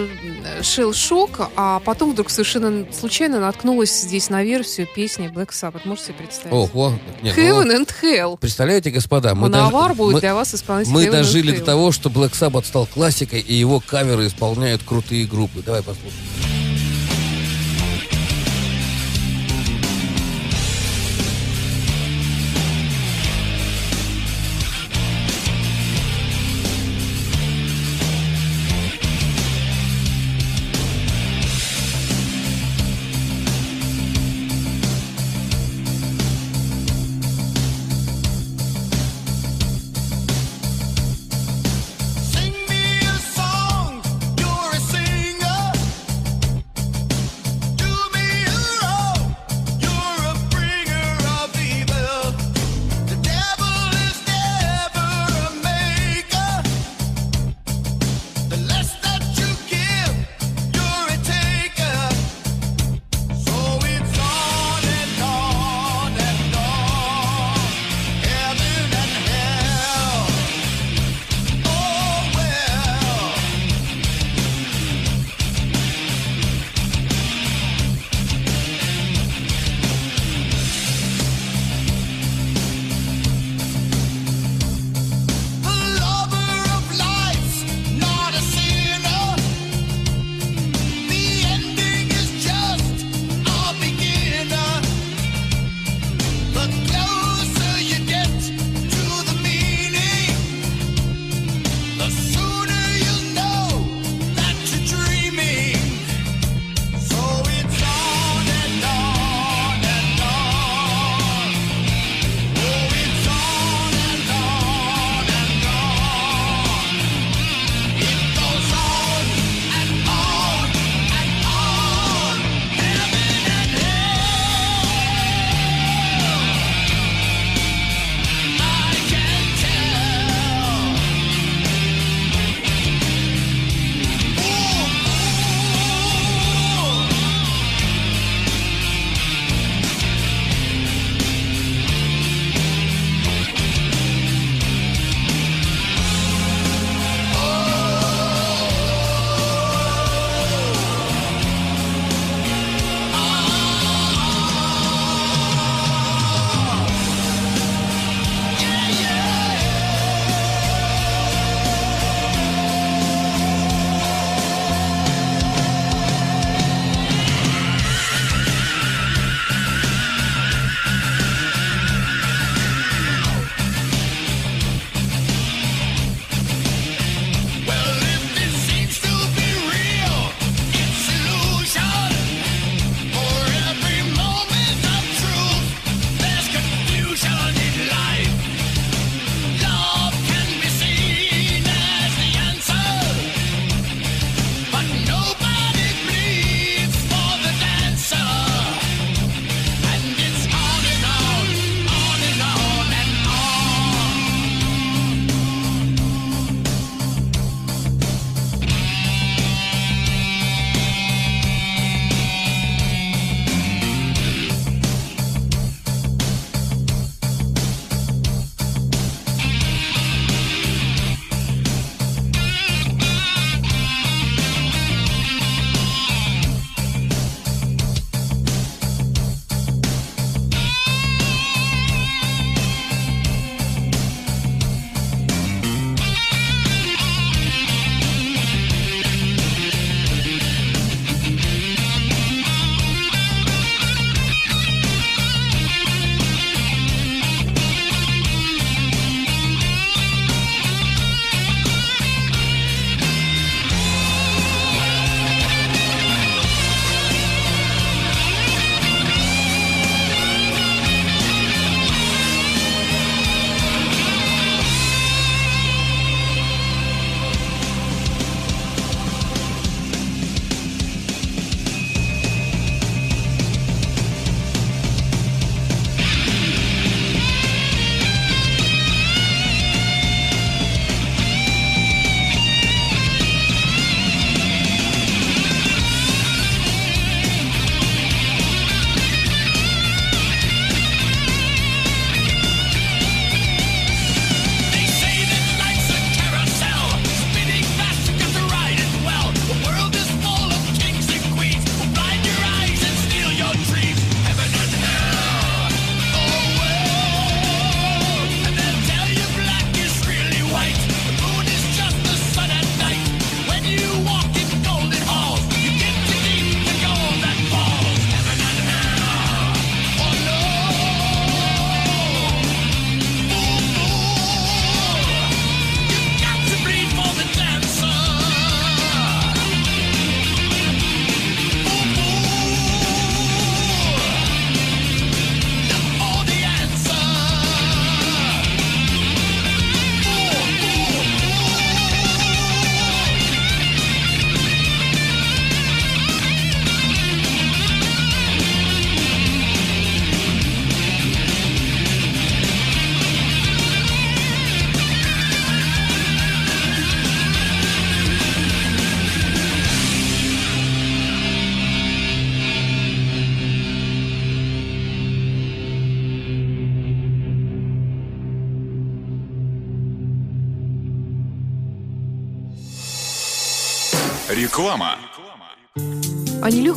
Shell 0.62 0.92
Shock, 0.92 1.50
а 1.56 1.80
потом 1.80 2.12
вдруг 2.12 2.30
совершенно 2.30 2.86
случайно 2.94 3.40
наткнулась 3.40 4.02
здесь 4.02 4.30
на 4.30 4.44
версию 4.44 4.88
песни 4.94 5.28
Black 5.28 5.50
Sabbath. 5.50 5.82
Можете 5.86 6.08
себе 6.08 6.18
представить? 6.18 6.54
О, 6.54 6.70
о, 6.74 6.94
нет, 7.22 7.38
Heaven 7.38 7.64
ну, 7.64 7.82
and 7.82 7.90
Hell. 8.02 8.38
Представляете, 8.40 8.92
господа, 8.92 9.36
мы, 9.36 9.50
Мановар 9.50 9.90
дож... 9.90 9.98
будет 9.98 10.14
мы, 10.16 10.20
для 10.20 10.36
вас 10.36 10.54
исполнять 10.54 10.88
Мы 10.88 11.06
Heaven 11.06 11.12
дожили 11.12 11.58
до 11.58 11.66
того, 11.66 11.92
что 11.92 12.10
Black 12.10 12.32
Sabbath 12.32 12.66
стал 12.66 12.86
классикой, 12.86 13.40
и 13.40 13.54
его 13.54 13.80
каверы 13.80 14.28
исполняют 14.28 14.84
крутые 14.84 15.26
группы. 15.26 15.62
Давай 15.66 15.82
послушаем. 15.82 16.51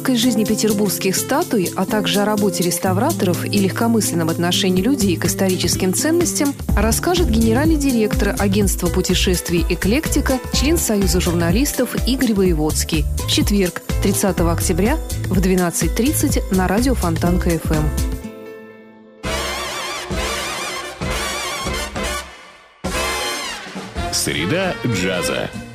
легкой 0.05 0.17
жизни 0.17 0.45
петербургских 0.45 1.17
статуй, 1.17 1.71
а 1.77 1.87
также 1.87 2.21
о 2.21 2.27
работе 2.27 2.63
реставраторов 2.63 3.43
и 3.47 3.59
легкомысленном 3.59 4.29
отношении 4.29 4.83
людей 4.83 5.17
к 5.17 5.25
историческим 5.25 5.95
ценностям 5.95 6.53
расскажет 6.77 7.31
генеральный 7.31 7.77
директор 7.77 8.37
агентства 8.39 8.89
путешествий 8.89 9.65
«Эклектика», 9.71 10.39
член 10.53 10.77
Союза 10.77 11.23
журналистов 11.23 11.97
Игорь 12.07 12.35
Воеводский 12.35 13.07
в 13.27 13.31
четверг, 13.31 13.81
30 14.03 14.41
октября 14.41 14.99
в 15.31 15.41
12.30 15.41 16.55
на 16.55 16.69
радио 16.69 16.95
Фонтан 16.95 17.41
КФМ. 17.41 17.85
Среда 24.13 24.75
джаза. 24.87 25.49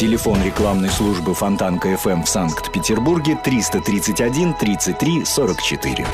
Телефон 0.00 0.42
рекламной 0.42 0.88
службы 0.88 1.34
Фонтанка 1.34 1.88
FM 1.92 2.24
в 2.24 2.28
Санкт-Петербурге 2.30 3.38
331 3.44 4.54
33 4.54 5.24
44. 5.26 6.06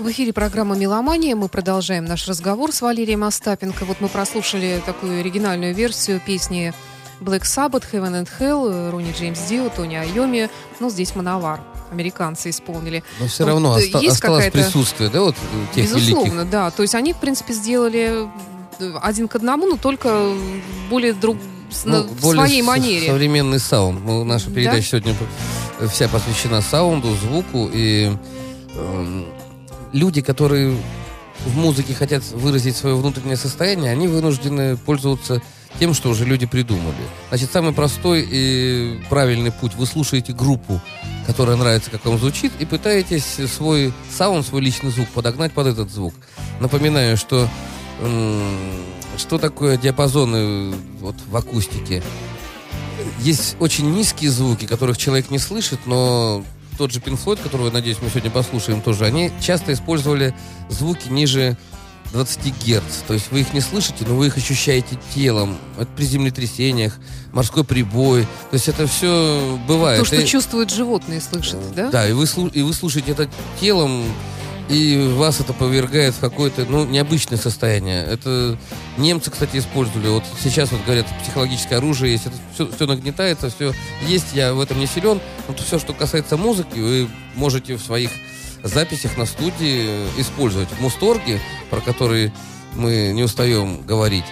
В 0.00 0.10
эфире 0.10 0.32
программа 0.32 0.74
«Меломания». 0.74 1.36
Мы 1.36 1.48
продолжаем 1.48 2.06
наш 2.06 2.26
разговор 2.26 2.72
с 2.72 2.82
Валерием 2.82 3.22
Остапенко. 3.22 3.84
Вот 3.84 4.00
мы 4.00 4.08
прослушали 4.08 4.82
такую 4.84 5.20
оригинальную 5.20 5.76
версию 5.76 6.20
песни 6.26 6.74
Black 7.20 7.42
Sabbath, 7.42 7.84
Heaven 7.92 8.24
and 8.24 8.28
Hell, 8.40 8.90
Ронни 8.90 9.14
Джеймс 9.16 9.38
Дио, 9.48 9.68
Тони 9.68 9.94
Айоми. 9.94 10.50
Ну, 10.80 10.90
здесь 10.90 11.14
Мановар. 11.14 11.60
Американцы 11.92 12.50
исполнили. 12.50 13.04
Но 13.20 13.28
все 13.28 13.46
равно 13.46 13.68
вот 13.74 13.78
оста- 13.78 13.98
есть 13.98 14.16
осталось 14.16 14.50
присутствие, 14.50 15.08
да, 15.08 15.20
вот 15.20 15.36
тех 15.72 15.84
Безусловно, 15.84 16.30
великих. 16.32 16.50
да. 16.50 16.72
То 16.72 16.82
есть 16.82 16.96
они, 16.96 17.12
в 17.12 17.18
принципе, 17.18 17.52
сделали 17.54 18.28
один 19.00 19.28
к 19.28 19.36
одному, 19.36 19.66
но 19.68 19.76
только 19.76 20.32
более 20.90 21.12
друг 21.12 21.36
ну, 21.84 22.02
в 22.02 22.20
более 22.20 22.46
своей 22.46 22.62
манере. 22.62 23.08
Современный 23.08 23.58
саунд. 23.58 24.04
Ну, 24.04 24.24
наша 24.24 24.50
передача 24.50 25.00
да? 25.00 25.00
сегодня 25.00 25.16
вся 25.90 26.08
посвящена 26.08 26.62
саунду, 26.62 27.14
звуку 27.16 27.70
и 27.72 28.12
э, 28.74 29.24
люди, 29.92 30.20
которые 30.22 30.76
в 31.44 31.56
музыке 31.56 31.94
хотят 31.94 32.22
выразить 32.32 32.76
свое 32.76 32.96
внутреннее 32.96 33.36
состояние, 33.36 33.90
они 33.90 34.08
вынуждены 34.08 34.76
пользоваться 34.76 35.42
тем, 35.78 35.92
что 35.92 36.10
уже 36.10 36.24
люди 36.24 36.46
придумали. 36.46 36.94
Значит, 37.28 37.50
самый 37.52 37.72
простой 37.72 38.26
и 38.28 39.00
правильный 39.10 39.50
путь. 39.50 39.74
Вы 39.74 39.86
слушаете 39.86 40.32
группу, 40.32 40.80
которая 41.26 41.56
нравится, 41.56 41.90
как 41.90 42.04
вам 42.04 42.18
звучит, 42.18 42.52
и 42.60 42.64
пытаетесь 42.64 43.24
свой 43.50 43.92
саунд, 44.16 44.46
свой 44.46 44.62
личный 44.62 44.90
звук 44.90 45.08
подогнать 45.08 45.52
под 45.52 45.66
этот 45.66 45.90
звук. 45.90 46.14
Напоминаю, 46.60 47.16
что 47.16 47.48
что 49.18 49.38
такое 49.38 49.76
диапазоны 49.76 50.74
вот, 51.00 51.16
в 51.28 51.36
акустике? 51.36 52.02
Есть 53.20 53.56
очень 53.60 53.92
низкие 53.92 54.30
звуки, 54.30 54.66
которых 54.66 54.96
человек 54.96 55.30
не 55.30 55.38
слышит, 55.38 55.80
но 55.86 56.44
тот 56.78 56.92
же 56.92 57.00
Pink 57.00 57.18
Floyd, 57.22 57.42
которого, 57.42 57.70
надеюсь, 57.70 57.98
мы 58.02 58.08
сегодня 58.08 58.30
послушаем 58.30 58.80
тоже, 58.80 59.04
они 59.04 59.30
часто 59.40 59.72
использовали 59.72 60.34
звуки 60.68 61.08
ниже 61.08 61.56
20 62.12 62.54
Гц. 62.64 63.02
То 63.06 63.14
есть 63.14 63.30
вы 63.32 63.40
их 63.40 63.52
не 63.52 63.60
слышите, 63.60 64.04
но 64.06 64.14
вы 64.14 64.28
их 64.28 64.36
ощущаете 64.36 64.98
телом. 65.14 65.58
Это 65.76 65.88
при 65.96 66.04
землетрясениях, 66.04 66.98
морской 67.32 67.64
прибой. 67.64 68.22
То 68.50 68.54
есть 68.54 68.68
это 68.68 68.86
все 68.86 69.58
бывает. 69.66 70.00
То, 70.00 70.06
что 70.06 70.16
и... 70.16 70.26
чувствуют 70.26 70.70
животные, 70.70 71.20
слышат, 71.20 71.58
да? 71.74 71.90
Да, 71.90 72.08
и 72.08 72.12
вы, 72.12 72.26
и 72.52 72.62
вы 72.62 72.72
слушаете 72.72 73.12
это 73.12 73.28
телом, 73.60 74.04
и 74.68 75.12
вас 75.16 75.40
это 75.40 75.52
повергает 75.52 76.14
в 76.14 76.20
какое-то, 76.20 76.64
ну, 76.64 76.86
необычное 76.86 77.38
состояние. 77.38 78.04
Это 78.04 78.58
немцы, 78.96 79.30
кстати, 79.30 79.58
использовали. 79.58 80.08
Вот 80.08 80.24
сейчас 80.42 80.72
вот 80.72 80.82
говорят, 80.84 81.06
психологическое 81.22 81.76
оружие 81.76 82.12
есть. 82.12 82.26
Это 82.26 82.36
все, 82.54 82.70
все 82.70 82.86
нагнетается, 82.86 83.50
все 83.50 83.72
есть. 84.06 84.28
Я 84.32 84.54
в 84.54 84.60
этом 84.60 84.78
не 84.78 84.86
силен. 84.86 85.20
Но 85.48 85.54
все, 85.54 85.78
что 85.78 85.92
касается 85.92 86.36
музыки, 86.36 86.78
вы 86.78 87.08
можете 87.34 87.76
в 87.76 87.82
своих 87.82 88.10
записях 88.62 89.18
на 89.18 89.26
студии 89.26 90.06
использовать. 90.18 90.68
В 90.70 90.80
Мусторге, 90.80 91.40
про 91.68 91.80
который 91.80 92.32
мы 92.74 93.12
не 93.12 93.22
устаем 93.22 93.82
говорить, 93.82 94.24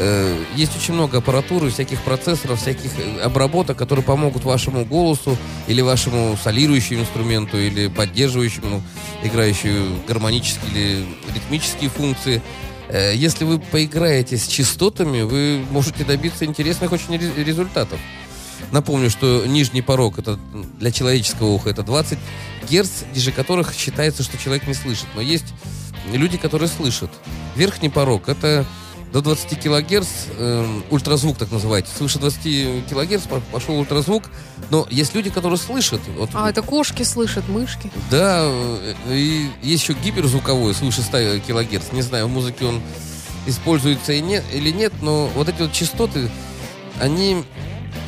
Э, 0.00 0.44
есть 0.54 0.76
очень 0.76 0.94
много 0.94 1.18
аппаратуры, 1.18 1.70
всяких 1.70 2.00
процессоров, 2.02 2.60
всяких 2.60 2.90
э, 2.98 3.20
обработок, 3.20 3.76
которые 3.76 4.04
помогут 4.04 4.44
вашему 4.44 4.84
голосу 4.84 5.36
или 5.66 5.80
вашему 5.80 6.36
солирующему 6.42 7.00
инструменту, 7.00 7.58
или 7.58 7.88
поддерживающему, 7.88 8.80
играющему 9.24 9.98
гармонические 10.06 10.70
или 10.70 11.06
ритмические 11.34 11.90
функции. 11.90 12.40
Э, 12.88 13.12
если 13.14 13.44
вы 13.44 13.58
поиграете 13.58 14.36
с 14.36 14.46
частотами, 14.46 15.22
вы 15.22 15.64
можете 15.70 16.04
добиться 16.04 16.44
интересных 16.44 16.92
очень 16.92 17.16
результатов. 17.16 17.98
Напомню, 18.70 19.10
что 19.10 19.46
нижний 19.46 19.82
порог 19.82 20.20
это 20.20 20.38
для 20.78 20.92
человеческого 20.92 21.48
уха 21.48 21.70
это 21.70 21.82
20 21.82 22.18
Гц, 22.70 22.88
ниже 23.14 23.32
которых 23.32 23.74
считается, 23.74 24.22
что 24.22 24.38
человек 24.38 24.66
не 24.68 24.74
слышит. 24.74 25.06
Но 25.16 25.20
есть 25.20 25.46
люди, 26.12 26.38
которые 26.38 26.68
слышат. 26.68 27.10
Верхний 27.56 27.88
порог 27.88 28.28
это 28.28 28.64
до 29.12 29.22
20 29.22 29.58
килогерц, 29.58 30.08
э, 30.36 30.80
ультразвук 30.90 31.38
так 31.38 31.50
называется, 31.50 31.96
свыше 31.96 32.18
20 32.18 32.86
килогерц 32.88 33.22
пошел 33.52 33.78
ультразвук, 33.78 34.24
но 34.70 34.86
есть 34.90 35.14
люди, 35.14 35.30
которые 35.30 35.58
слышат. 35.58 36.00
Вот, 36.16 36.30
а, 36.34 36.50
это 36.50 36.62
кошки 36.62 37.02
слышат, 37.02 37.48
мышки? 37.48 37.90
Да, 38.10 38.42
э, 38.44 38.94
и 39.08 39.48
есть 39.62 39.82
еще 39.84 39.94
гиперзвуковой, 39.94 40.74
свыше 40.74 41.02
100 41.02 41.40
килогерц, 41.46 41.92
не 41.92 42.02
знаю, 42.02 42.26
в 42.26 42.30
музыке 42.30 42.66
он 42.66 42.80
используется 43.46 44.12
и 44.12 44.20
нет, 44.20 44.44
или 44.52 44.70
нет, 44.70 44.92
но 45.00 45.26
вот 45.34 45.48
эти 45.48 45.62
вот 45.62 45.72
частоты, 45.72 46.30
они 47.00 47.44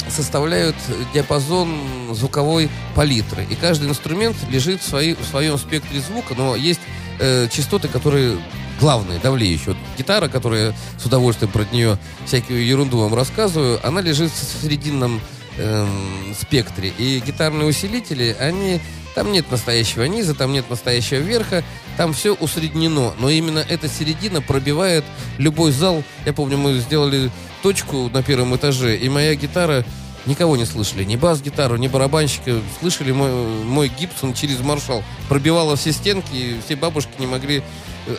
составляют 0.08 0.76
диапазон 1.14 1.80
звуковой 2.12 2.68
палитры. 2.94 3.46
И 3.48 3.54
каждый 3.54 3.88
инструмент 3.88 4.36
лежит 4.50 4.82
в, 4.82 4.88
своей, 4.88 5.14
в 5.14 5.24
своем 5.24 5.56
спектре 5.56 6.00
звука, 6.00 6.34
но 6.36 6.56
есть 6.56 6.80
э, 7.18 7.48
частоты, 7.50 7.88
которые 7.88 8.38
главное, 8.80 9.20
давлеющее. 9.20 9.68
Вот 9.68 9.76
гитара, 9.96 10.28
которая 10.28 10.74
с 10.98 11.04
удовольствием 11.04 11.52
про 11.52 11.64
нее 11.72 11.98
всякую 12.26 12.64
ерунду 12.64 12.98
вам 12.98 13.14
рассказываю, 13.14 13.78
она 13.86 14.00
лежит 14.00 14.32
в 14.32 14.62
срединном 14.62 15.20
эм, 15.58 16.34
спектре. 16.38 16.92
И 16.98 17.22
гитарные 17.24 17.68
усилители, 17.68 18.34
они... 18.40 18.80
Там 19.12 19.32
нет 19.32 19.50
настоящего 19.50 20.04
низа, 20.04 20.36
там 20.36 20.52
нет 20.52 20.70
настоящего 20.70 21.18
верха, 21.18 21.64
там 21.96 22.12
все 22.12 22.32
усреднено. 22.32 23.12
Но 23.18 23.28
именно 23.28 23.58
эта 23.58 23.88
середина 23.88 24.40
пробивает 24.40 25.04
любой 25.36 25.72
зал. 25.72 26.04
Я 26.24 26.32
помню, 26.32 26.56
мы 26.56 26.78
сделали 26.78 27.28
точку 27.60 28.08
на 28.08 28.22
первом 28.22 28.54
этаже, 28.54 28.96
и 28.96 29.08
моя 29.08 29.34
гитара 29.34 29.84
никого 30.26 30.56
не 30.56 30.64
слышали. 30.64 31.04
Ни 31.04 31.16
бас-гитару, 31.16 31.76
ни 31.76 31.88
барабанщика. 31.88 32.60
Слышали 32.80 33.12
мой, 33.12 33.30
мой 33.64 33.88
Гибсон 33.88 34.34
через 34.34 34.60
маршал. 34.60 35.02
Пробивала 35.28 35.76
все 35.76 35.92
стенки, 35.92 36.34
и 36.34 36.60
все 36.64 36.76
бабушки 36.76 37.12
не 37.18 37.26
могли 37.26 37.62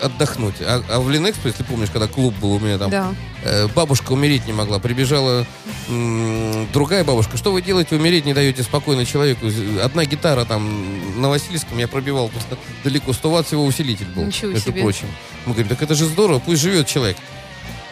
отдохнуть. 0.01 0.55
А, 0.61 0.83
а 0.89 0.99
в 0.99 1.09
Линэкспо, 1.09 1.47
если 1.47 1.63
помнишь, 1.63 1.89
когда 1.91 2.07
клуб 2.07 2.33
был 2.39 2.53
у 2.53 2.59
меня 2.59 2.77
там, 2.77 2.89
да. 2.91 3.15
э, 3.43 3.67
бабушка 3.67 4.11
умереть 4.13 4.45
не 4.45 4.53
могла. 4.53 4.79
Прибежала 4.79 5.45
м- 5.89 6.67
другая 6.71 7.03
бабушка. 7.03 7.35
Что 7.37 7.51
вы 7.51 7.61
делаете, 7.61 7.95
умереть 7.95 8.25
не 8.25 8.33
даете 8.33 8.63
спокойно 8.63 9.05
человеку? 9.05 9.47
Одна 9.83 10.05
гитара 10.05 10.45
там 10.45 11.21
на 11.21 11.29
Васильевском, 11.29 11.77
я 11.77 11.87
пробивал 11.87 12.31
далеко. 12.83 13.11
100 13.13 13.29
ватт 13.31 13.47
всего 13.47 13.65
усилитель 13.65 14.07
был, 14.15 14.25
Ничего 14.25 14.51
между 14.51 14.71
себе. 14.71 14.81
прочим. 14.81 15.07
Мы 15.45 15.53
говорим, 15.53 15.69
так 15.69 15.81
это 15.81 15.95
же 15.95 16.05
здорово, 16.05 16.39
пусть 16.39 16.61
живет 16.61 16.87
человек. 16.87 17.17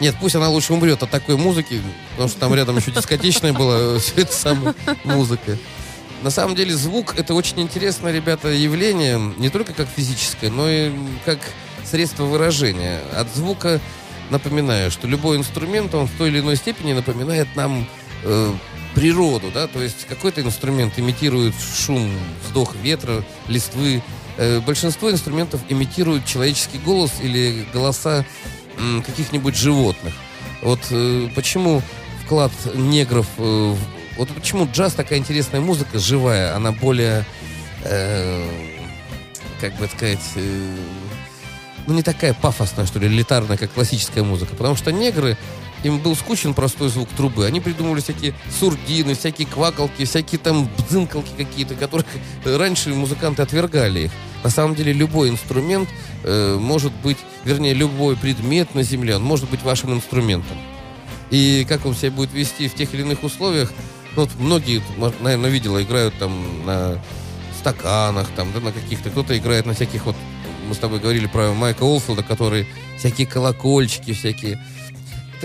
Нет, 0.00 0.16
пусть 0.18 0.34
она 0.34 0.48
лучше 0.48 0.72
умрет 0.72 1.02
от 1.02 1.10
такой 1.10 1.36
музыки, 1.36 1.82
потому 2.12 2.28
что 2.28 2.40
там 2.40 2.54
рядом 2.54 2.78
еще 2.78 2.90
дискотечная 2.90 3.52
была, 3.52 3.98
все 3.98 4.22
это 4.22 4.32
самая 4.32 4.74
музыка. 5.04 5.58
На 6.22 6.30
самом 6.30 6.54
деле 6.54 6.74
звук 6.74 7.14
это 7.18 7.34
очень 7.34 7.60
интересное, 7.60 8.12
ребята, 8.12 8.48
явление, 8.48 9.18
не 9.36 9.50
только 9.50 9.72
как 9.74 9.88
физическое, 9.88 10.50
но 10.50 10.68
и 10.68 10.90
как 11.24 11.38
средство 11.84 12.24
выражения. 12.24 13.00
От 13.14 13.34
звука 13.34 13.80
напоминаю, 14.30 14.90
что 14.90 15.06
любой 15.06 15.36
инструмент, 15.36 15.94
он 15.94 16.06
в 16.06 16.12
той 16.16 16.28
или 16.28 16.40
иной 16.40 16.56
степени 16.56 16.92
напоминает 16.94 17.48
нам 17.54 17.86
э, 18.22 18.52
природу, 18.94 19.50
да, 19.52 19.66
то 19.66 19.82
есть 19.82 20.06
какой-то 20.06 20.40
инструмент 20.40 20.98
имитирует 20.98 21.54
шум, 21.74 22.10
вздох 22.46 22.74
ветра, 22.76 23.24
листвы. 23.48 24.02
Э, 24.36 24.60
большинство 24.60 25.10
инструментов 25.10 25.60
имитируют 25.68 26.26
человеческий 26.26 26.78
голос 26.78 27.12
или 27.22 27.66
голоса 27.72 28.24
э, 28.24 28.59
каких-нибудь 29.06 29.56
животных. 29.56 30.14
Вот 30.62 30.80
э, 30.90 31.28
почему 31.34 31.82
вклад 32.24 32.52
негров, 32.74 33.26
э, 33.38 33.74
вот 34.16 34.28
почему 34.28 34.68
джаз 34.70 34.94
такая 34.94 35.18
интересная 35.18 35.60
музыка, 35.60 35.98
живая, 35.98 36.54
она 36.54 36.72
более, 36.72 37.24
э, 37.84 38.48
как 39.60 39.74
бы 39.76 39.88
сказать, 39.88 40.20
э, 40.36 40.76
ну, 41.86 41.94
не 41.94 42.02
такая 42.02 42.34
пафосная, 42.34 42.86
что 42.86 42.98
ли, 42.98 43.08
элитарная, 43.08 43.56
как 43.56 43.72
классическая 43.72 44.22
музыка. 44.22 44.54
Потому 44.54 44.76
что 44.76 44.92
негры, 44.92 45.36
им 45.82 45.98
был 45.98 46.14
скучен 46.14 46.54
простой 46.54 46.88
звук 46.88 47.08
трубы. 47.16 47.46
Они 47.46 47.60
придумывали 47.60 48.00
всякие 48.00 48.34
сурдины, 48.58 49.14
всякие 49.14 49.46
квакалки, 49.46 50.04
всякие 50.04 50.38
там 50.38 50.68
бдзынкалки 50.68 51.30
какие-то, 51.36 51.74
которых 51.74 52.06
раньше 52.44 52.90
музыканты 52.90 53.42
отвергали 53.42 54.00
их. 54.00 54.12
На 54.42 54.50
самом 54.50 54.74
деле 54.74 54.92
любой 54.92 55.28
инструмент 55.28 55.88
э, 56.24 56.56
может 56.58 56.92
быть, 57.02 57.18
вернее, 57.44 57.74
любой 57.74 58.16
предмет 58.16 58.74
на 58.74 58.82
Земле, 58.82 59.16
он 59.16 59.22
может 59.22 59.48
быть 59.50 59.62
вашим 59.62 59.92
инструментом. 59.92 60.56
и 61.30 61.64
как 61.68 61.86
он 61.86 61.94
себя 61.94 62.10
будет 62.10 62.32
вести 62.32 62.68
в 62.68 62.74
тех 62.74 62.92
или 62.94 63.02
иных 63.02 63.22
условиях. 63.22 63.72
Ну, 64.16 64.22
вот 64.22 64.30
многие, 64.38 64.82
наверное, 65.20 65.50
видела, 65.50 65.82
играют 65.82 66.14
там 66.18 66.66
на 66.66 66.98
стаканах, 67.60 68.28
там, 68.34 68.52
да, 68.52 68.60
на 68.60 68.72
каких-то. 68.72 69.10
Кто-то 69.10 69.36
играет 69.36 69.66
на 69.66 69.74
всяких 69.74 70.06
вот... 70.06 70.16
Мы 70.68 70.74
с 70.74 70.78
тобой 70.78 71.00
говорили 71.00 71.26
про 71.26 71.52
Майка 71.52 71.82
Олфилда, 71.82 72.22
который 72.22 72.66
всякие 72.96 73.26
колокольчики, 73.26 74.12
всякие 74.12 74.60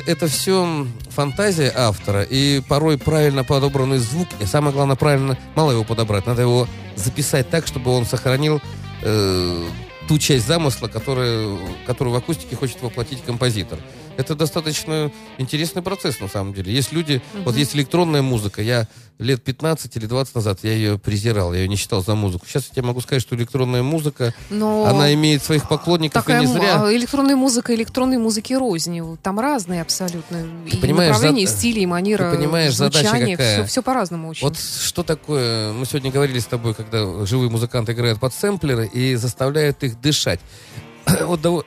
это 0.06 0.28
все 0.28 0.88
фантазия 1.10 1.72
автора, 1.76 2.24
и 2.24 2.62
порой 2.62 2.98
правильно 2.98 3.44
подобранный 3.44 3.98
звук, 3.98 4.28
и 4.40 4.46
самое 4.46 4.74
главное, 4.74 4.96
правильно, 4.96 5.38
мало 5.56 5.72
его 5.72 5.84
подобрать, 5.84 6.26
надо 6.26 6.42
его 6.42 6.68
записать 6.96 7.50
так, 7.50 7.68
чтобы 7.68 7.92
он 7.92 8.06
сохранил 8.06 8.62
э, 9.02 9.70
ту 10.08 10.18
часть 10.18 10.48
замысла, 10.48 10.88
которая, 10.88 11.58
которую 11.86 12.14
в 12.14 12.18
акустике 12.18 12.56
хочет 12.56 12.82
воплотить 12.82 13.24
композитор 13.24 13.80
это 14.18 14.36
достаточно 14.36 15.12
интересный 15.38 15.82
процесс, 15.82 16.20
на 16.20 16.28
самом 16.28 16.54
деле. 16.54 16.74
Есть 16.74 16.92
люди, 16.92 17.22
угу. 17.34 17.44
вот 17.46 17.56
есть 17.56 17.76
электронная 17.76 18.22
музыка, 18.22 18.62
я 18.62 18.88
лет 19.18 19.42
15 19.44 19.96
или 19.96 20.08
20 20.08 20.36
назад 20.36 20.60
я 20.64 20.74
ее 20.74 21.00
презирал, 21.00 21.54
я 21.54 21.62
ее 21.62 21.68
не 21.70 21.78
считал 21.78 22.04
за 22.04 22.16
музыку. 22.16 22.46
Сейчас 22.48 22.68
я 22.68 22.76
тебе 22.76 22.88
могу 22.88 23.00
сказать, 23.00 23.22
что 23.22 23.36
электронная 23.36 23.82
музыка, 23.82 24.34
Но... 24.50 24.86
она 24.86 25.14
имеет 25.14 25.42
своих 25.42 25.70
поклонников 25.70 26.26
Такая 26.26 26.44
и 26.44 26.46
не 26.46 26.52
зря. 26.52 26.84
А, 26.84 26.94
электронная 26.94 27.38
музыка, 27.38 27.74
электронной 27.74 28.18
музыки 28.18 28.54
рознь. 28.54 29.18
Там 29.24 29.40
разные 29.40 29.82
абсолютно. 29.82 30.46
Ты 30.70 30.78
и 30.78 30.80
понимаешь, 30.82 31.14
направления, 31.14 31.48
за... 31.48 31.54
и 31.54 31.58
стили, 31.58 31.80
и 31.82 31.86
манера 31.86 32.32
Ты 32.32 32.38
понимаешь, 32.38 32.76
звучания. 32.76 33.10
задача 33.10 33.32
какая? 33.32 33.56
Все, 33.64 33.66
все 33.66 33.84
по-разному 33.84 34.28
очень. 34.30 34.46
Вот 34.46 34.58
что 34.58 35.04
такое, 35.04 35.72
мы 35.72 35.86
сегодня 35.86 36.12
говорили 36.12 36.40
с 36.40 36.46
тобой, 36.46 36.74
когда 36.74 37.26
живые 37.26 37.50
музыканты 37.50 37.94
играют 37.94 38.20
под 38.20 38.34
сэмплеры 38.34 38.88
и 38.88 39.16
заставляют 39.16 39.82
их 39.84 39.95
дышать. 40.02 40.40
вот, 41.22 41.42
вот 41.44 41.66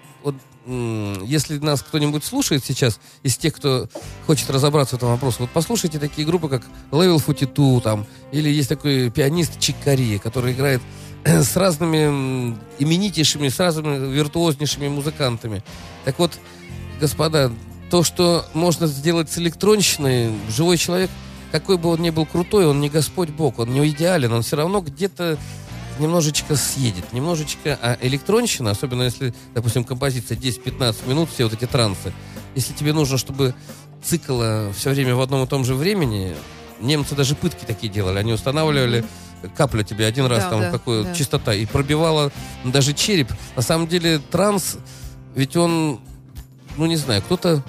если 0.68 1.58
нас 1.58 1.82
кто-нибудь 1.82 2.24
слушает 2.24 2.64
сейчас, 2.64 3.00
из 3.22 3.38
тех, 3.38 3.54
кто 3.54 3.88
хочет 4.26 4.50
разобраться 4.50 4.96
в 4.96 4.98
этом 4.98 5.08
вопросе, 5.10 5.38
вот 5.40 5.50
послушайте 5.50 5.98
такие 5.98 6.26
группы, 6.26 6.48
как 6.48 6.62
Level 6.90 7.18
42, 7.18 7.80
там, 7.80 8.06
или 8.32 8.50
есть 8.50 8.68
такой 8.68 9.10
пианист 9.10 9.58
Чикари, 9.58 10.18
который 10.18 10.52
играет 10.52 10.82
с 11.24 11.56
разными 11.56 12.54
именитейшими, 12.78 13.48
с 13.48 13.58
разными 13.58 14.12
виртуознейшими 14.12 14.88
музыкантами. 14.88 15.64
Так 16.04 16.18
вот, 16.18 16.32
господа, 17.00 17.50
то, 17.90 18.02
что 18.02 18.44
можно 18.52 18.86
сделать 18.86 19.30
с 19.30 19.38
электронщиной, 19.38 20.32
живой 20.54 20.76
человек, 20.76 21.10
какой 21.50 21.78
бы 21.78 21.88
он 21.88 22.02
ни 22.02 22.10
был 22.10 22.26
крутой, 22.26 22.66
он 22.66 22.80
не 22.80 22.90
Господь 22.90 23.30
Бог, 23.30 23.58
он 23.58 23.70
не 23.72 23.88
идеален, 23.88 24.32
он 24.32 24.42
все 24.42 24.56
равно 24.56 24.80
где-то 24.80 25.38
немножечко 25.98 26.56
съедет, 26.56 27.12
немножечко, 27.12 27.78
а 27.80 27.98
электронщина, 28.00 28.70
особенно 28.70 29.02
если, 29.02 29.34
допустим, 29.54 29.84
композиция 29.84 30.36
10-15 30.36 31.08
минут, 31.08 31.30
все 31.30 31.44
вот 31.44 31.52
эти 31.52 31.66
трансы, 31.66 32.12
если 32.54 32.72
тебе 32.72 32.92
нужно, 32.92 33.18
чтобы 33.18 33.54
цикла 34.02 34.72
все 34.76 34.90
время 34.90 35.14
в 35.14 35.20
одном 35.20 35.44
и 35.44 35.46
том 35.46 35.64
же 35.64 35.74
времени, 35.74 36.34
немцы 36.80 37.14
даже 37.14 37.34
пытки 37.34 37.64
такие 37.64 37.92
делали, 37.92 38.18
они 38.18 38.32
устанавливали 38.32 39.04
каплю 39.56 39.82
тебе 39.82 40.06
один 40.06 40.26
раз, 40.26 40.44
да, 40.44 40.50
там 40.50 40.60
да, 40.60 40.70
какую 40.70 41.04
да. 41.04 41.14
частота, 41.14 41.54
и 41.54 41.66
пробивала 41.66 42.32
даже 42.64 42.92
череп. 42.92 43.32
На 43.56 43.62
самом 43.62 43.86
деле 43.86 44.18
транс, 44.18 44.78
ведь 45.34 45.56
он, 45.56 46.00
ну 46.76 46.86
не 46.86 46.96
знаю, 46.96 47.22
кто-то 47.22 47.62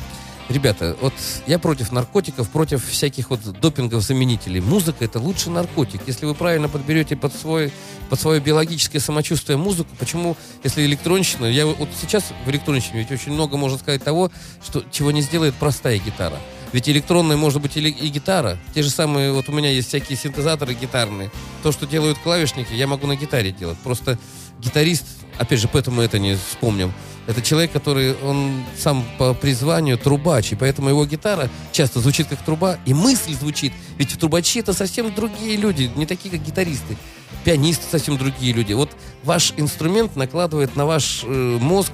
Ребята, 0.50 0.98
вот 1.00 1.14
я 1.46 1.60
против 1.60 1.92
наркотиков, 1.92 2.50
против 2.50 2.84
всяких 2.84 3.30
вот 3.30 3.40
допингов-заменителей. 3.62 4.62
Музыка— 4.62 4.98
это 5.06 5.20
лучший 5.20 5.52
наркотик. 5.52 6.02
Если 6.08 6.26
вы 6.26 6.34
правильно 6.34 6.68
подберете 6.68 7.16
под, 7.16 7.36
свой, 7.36 7.72
под 8.10 8.20
свое 8.20 8.40
биологическое 8.42 9.00
самочувствие 9.00 9.58
музыку, 9.58 9.92
почему, 10.00 10.36
если 10.64 10.84
электронщина... 10.86 11.46
Я 11.46 11.68
вот 11.68 11.90
сейчас 12.02 12.34
в 12.46 12.50
электронщине 12.50 13.00
ведь 13.00 13.12
очень 13.12 13.32
много 13.32 13.58
можно 13.58 13.78
сказать 13.78 14.04
того, 14.04 14.32
что, 14.66 14.84
чего 14.92 15.12
не 15.12 15.22
сделает 15.22 15.54
простая 15.54 16.00
гитара. 16.00 16.40
Ведь 16.72 16.90
электронная 16.90 17.38
может 17.38 17.62
быть 17.62 17.78
и, 17.78 17.88
и 17.88 18.08
гитара. 18.08 18.58
Те 18.74 18.82
же 18.82 18.90
самые, 18.90 19.32
вот 19.32 19.50
у 19.50 19.52
меня 19.52 19.70
есть 19.70 19.90
всякие 19.90 20.18
синтезаторы 20.18 20.74
гитарные. 20.74 21.30
То, 21.62 21.72
что 21.72 21.86
делают 21.86 22.18
клавишники, 22.18 22.74
я 22.74 22.88
могу 22.88 23.06
на 23.06 23.16
гитаре 23.16 23.52
делать. 23.52 23.78
Просто 23.80 24.18
гитарист, 24.60 25.06
опять 25.40 25.60
же, 25.60 25.68
поэтому 25.68 26.02
это 26.02 26.20
не 26.20 26.36
вспомним, 26.36 26.94
это 27.30 27.42
человек, 27.42 27.72
который, 27.72 28.16
он 28.24 28.64
сам 28.78 29.06
по 29.18 29.34
призванию 29.34 29.98
трубач, 29.98 30.52
и 30.52 30.56
поэтому 30.56 30.90
его 30.90 31.06
гитара 31.06 31.48
часто 31.72 32.00
звучит 32.00 32.28
как 32.28 32.44
труба, 32.44 32.80
и 32.86 32.94
мысль 32.94 33.34
звучит. 33.34 33.72
Ведь 33.98 34.18
трубачи 34.18 34.60
это 34.60 34.74
совсем 34.74 35.14
другие 35.14 35.56
люди, 35.56 35.92
не 35.96 36.06
такие, 36.06 36.32
как 36.32 36.44
гитаристы. 36.44 36.98
Пианисты 37.44 37.86
совсем 37.90 38.18
другие 38.18 38.52
люди. 38.54 38.74
Вот 38.74 38.90
ваш 39.24 39.54
инструмент 39.58 40.16
накладывает 40.16 40.76
на 40.76 40.88
ваш 40.88 41.24
э, 41.24 41.58
мозг 41.62 41.92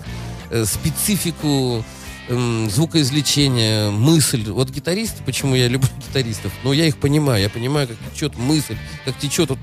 э, 0.51 0.63
специфику 0.63 1.83
э, 2.29 2.67
звукоизвлечения, 2.71 3.91
мысль. 3.91 4.49
Вот 4.49 4.69
гитаристы, 4.69 5.21
почему 5.25 5.55
я 5.55 5.67
люблю 5.67 5.89
гитаристов, 6.07 6.53
ну, 6.63 6.71
я 6.71 6.85
их 6.85 6.97
понимаю, 6.97 7.41
я 7.41 7.49
понимаю, 7.49 7.89
как 7.89 7.97
течет 8.13 8.37
мысль, 8.37 8.77
как 9.03 9.17
течет, 9.19 9.49
вот, 9.49 9.59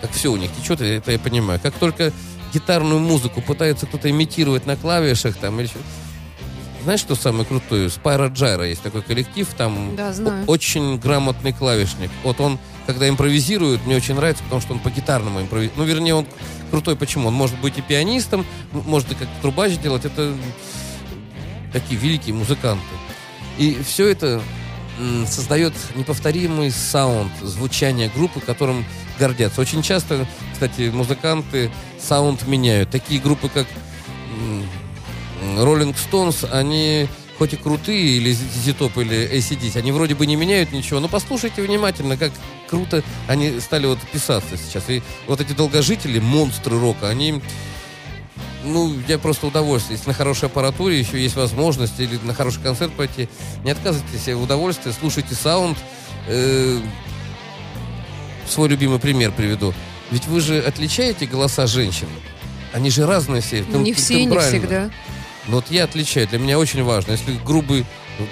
как 0.00 0.12
все 0.12 0.32
у 0.32 0.36
них 0.36 0.50
течет, 0.58 0.80
это 0.80 1.12
я 1.12 1.18
понимаю. 1.18 1.60
Как 1.62 1.74
только 1.74 2.10
гитарную 2.54 3.00
музыку 3.00 3.42
пытается 3.42 3.86
кто-то 3.86 4.08
имитировать 4.08 4.66
на 4.66 4.76
клавишах 4.76 5.36
там 5.36 5.60
или 5.60 5.68
знаешь, 6.84 7.00
что 7.00 7.14
самое 7.14 7.46
крутое? 7.46 7.88
Spyro 7.88 8.28
Gyra 8.28 8.68
есть 8.68 8.82
такой 8.82 9.00
коллектив, 9.00 9.48
там 9.56 9.96
да, 9.96 10.12
знаю. 10.12 10.44
очень 10.46 10.98
грамотный 10.98 11.54
клавишник. 11.54 12.10
Вот 12.22 12.40
он, 12.40 12.58
когда 12.86 13.08
импровизирует, 13.08 13.86
мне 13.86 13.96
очень 13.96 14.14
нравится, 14.14 14.44
потому 14.44 14.60
что 14.60 14.74
он 14.74 14.80
по-гитарному 14.80 15.40
импровизирует. 15.40 15.78
Ну, 15.78 15.84
вернее, 15.84 16.14
он 16.14 16.26
крутой. 16.70 16.96
Почему? 16.96 17.28
Он 17.28 17.34
может 17.34 17.58
быть 17.60 17.78
и 17.78 17.80
пианистом, 17.80 18.44
может 18.70 19.10
и 19.12 19.14
как 19.14 19.28
трубач 19.40 19.78
делать. 19.78 20.04
Это 20.04 20.34
такие 21.72 21.98
великие 21.98 22.34
музыканты. 22.34 22.84
И 23.56 23.78
все 23.82 24.06
это 24.06 24.42
создает 25.26 25.72
неповторимый 25.94 26.70
саунд, 26.70 27.32
звучание 27.42 28.10
группы, 28.14 28.40
которым 28.40 28.84
гордятся. 29.18 29.60
Очень 29.60 29.82
часто, 29.82 30.26
кстати, 30.52 30.90
музыканты 30.92 31.70
саунд 32.00 32.46
меняют. 32.46 32.90
Такие 32.90 33.20
группы, 33.20 33.48
как 33.48 33.66
Rolling 35.58 35.94
Stones, 35.94 36.48
они 36.50 37.08
хоть 37.38 37.52
и 37.52 37.56
крутые, 37.56 38.18
или 38.18 38.32
Z-Top, 38.32 39.00
или 39.00 39.38
ACDC, 39.38 39.78
они 39.78 39.92
вроде 39.92 40.14
бы 40.14 40.26
не 40.26 40.36
меняют 40.36 40.72
ничего, 40.72 41.00
но 41.00 41.08
послушайте 41.08 41.62
внимательно, 41.62 42.16
как 42.16 42.32
круто 42.68 43.02
они 43.26 43.58
стали 43.60 43.86
вот 43.86 43.98
писаться 44.12 44.56
сейчас. 44.56 44.88
И 44.88 45.02
вот 45.26 45.40
эти 45.40 45.52
долгожители, 45.52 46.20
монстры 46.20 46.78
рока, 46.78 47.08
они 47.08 47.42
ну, 48.64 48.94
я 49.08 49.18
просто 49.18 49.46
удовольствие. 49.46 49.96
Если 49.96 50.08
на 50.08 50.14
хорошей 50.14 50.46
аппаратуре 50.46 50.98
еще 50.98 51.22
есть 51.22 51.36
возможность 51.36 51.98
или 52.00 52.18
на 52.22 52.32
хороший 52.32 52.62
концерт 52.62 52.92
пойти, 52.92 53.28
не 53.62 53.70
отказывайтесь 53.70 54.22
себе 54.22 54.36
в 54.36 54.42
удовольствии, 54.42 54.92
слушайте 54.98 55.34
саунд. 55.34 55.76
Э, 56.26 56.80
свой 58.48 58.68
любимый 58.68 58.98
пример 58.98 59.32
приведу. 59.32 59.74
Ведь 60.10 60.26
вы 60.26 60.40
же 60.40 60.60
отличаете 60.60 61.26
голоса 61.26 61.66
женщин. 61.66 62.08
Они 62.72 62.90
же 62.90 63.06
разные 63.06 63.40
все. 63.40 63.64
Ну, 63.68 63.80
не 63.80 63.92
все, 63.92 64.24
не 64.24 64.38
всегда. 64.38 64.90
Но 65.46 65.56
вот 65.56 65.70
я 65.70 65.84
отличаю. 65.84 66.26
Для 66.26 66.38
меня 66.38 66.58
очень 66.58 66.82
важно. 66.82 67.12
Если 67.12 67.38
грубый 67.44 67.84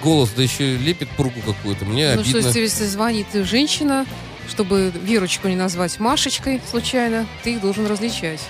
голос, 0.02 0.30
да 0.36 0.42
еще 0.42 0.76
лепит 0.76 1.08
пургу 1.10 1.40
какую-то, 1.44 1.84
мне 1.84 2.14
ну, 2.14 2.20
обидно. 2.20 2.40
Ну 2.42 2.50
что, 2.50 2.58
если 2.58 2.86
звонит 2.86 3.26
женщина, 3.32 4.06
чтобы 4.48 4.92
Верочку 5.02 5.48
не 5.48 5.56
назвать 5.56 5.98
Машечкой 5.98 6.60
случайно, 6.70 7.26
ты 7.42 7.54
их 7.54 7.60
должен 7.60 7.86
различать. 7.86 8.40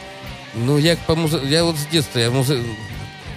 Ну, 0.54 0.78
я, 0.78 0.96
по 1.06 1.14
муз... 1.14 1.32
я 1.44 1.64
вот 1.64 1.76
с 1.76 1.86
детства 1.86 2.18
я 2.18 2.30
музы... 2.30 2.62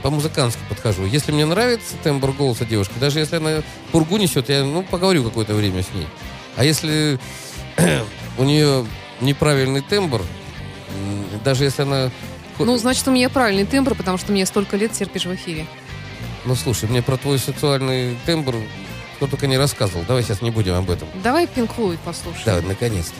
по-музыкантски 0.01 0.59
подхожу. 0.69 1.05
Если 1.05 1.32
мне 1.32 1.45
нравится 1.45 1.95
тембр 2.03 2.32
голоса 2.32 2.65
девушки, 2.65 2.93
даже 2.99 3.19
если 3.19 3.38
она 3.38 3.63
пургу 3.91 4.17
несет, 4.17 4.49
я 4.49 4.63
ну, 4.63 4.84
поговорю 4.84 5.23
какое-то 5.23 5.53
время 5.53 5.84
с 5.84 5.93
ней. 5.93 6.07
А 6.57 6.63
если 6.63 7.19
у 8.38 8.43
нее 8.43 8.86
неправильный 9.21 9.82
тембр, 9.82 10.21
даже 11.43 11.63
если 11.63 11.84
она... 11.84 12.11
Ну, 12.57 12.78
значит, 12.78 13.07
у 13.07 13.11
меня 13.11 13.30
правильный 13.30 13.65
тембр, 13.65 13.95
потому 13.95 14.17
что 14.17 14.32
мне 14.32 14.45
столько 14.45 14.78
лет 14.78 14.93
терпишь 14.93 15.26
в 15.26 15.36
эфире. 15.36 15.65
Ну, 16.45 16.55
слушай, 16.55 16.88
мне 16.88 17.01
про 17.01 17.17
твой 17.17 17.38
сексуальный 17.39 18.15
тембр 18.26 18.55
кто 19.15 19.28
только 19.28 19.47
не 19.47 19.57
рассказывал. 19.57 20.03
Давай 20.07 20.23
сейчас 20.23 20.41
не 20.41 20.51
будем 20.51 20.73
об 20.73 20.89
этом. 20.89 21.07
Давай 21.23 21.47
Пинк 21.47 21.73
Флойд 21.73 21.99
послушаем. 22.01 22.43
Да, 22.45 22.61
наконец-то. 22.61 23.15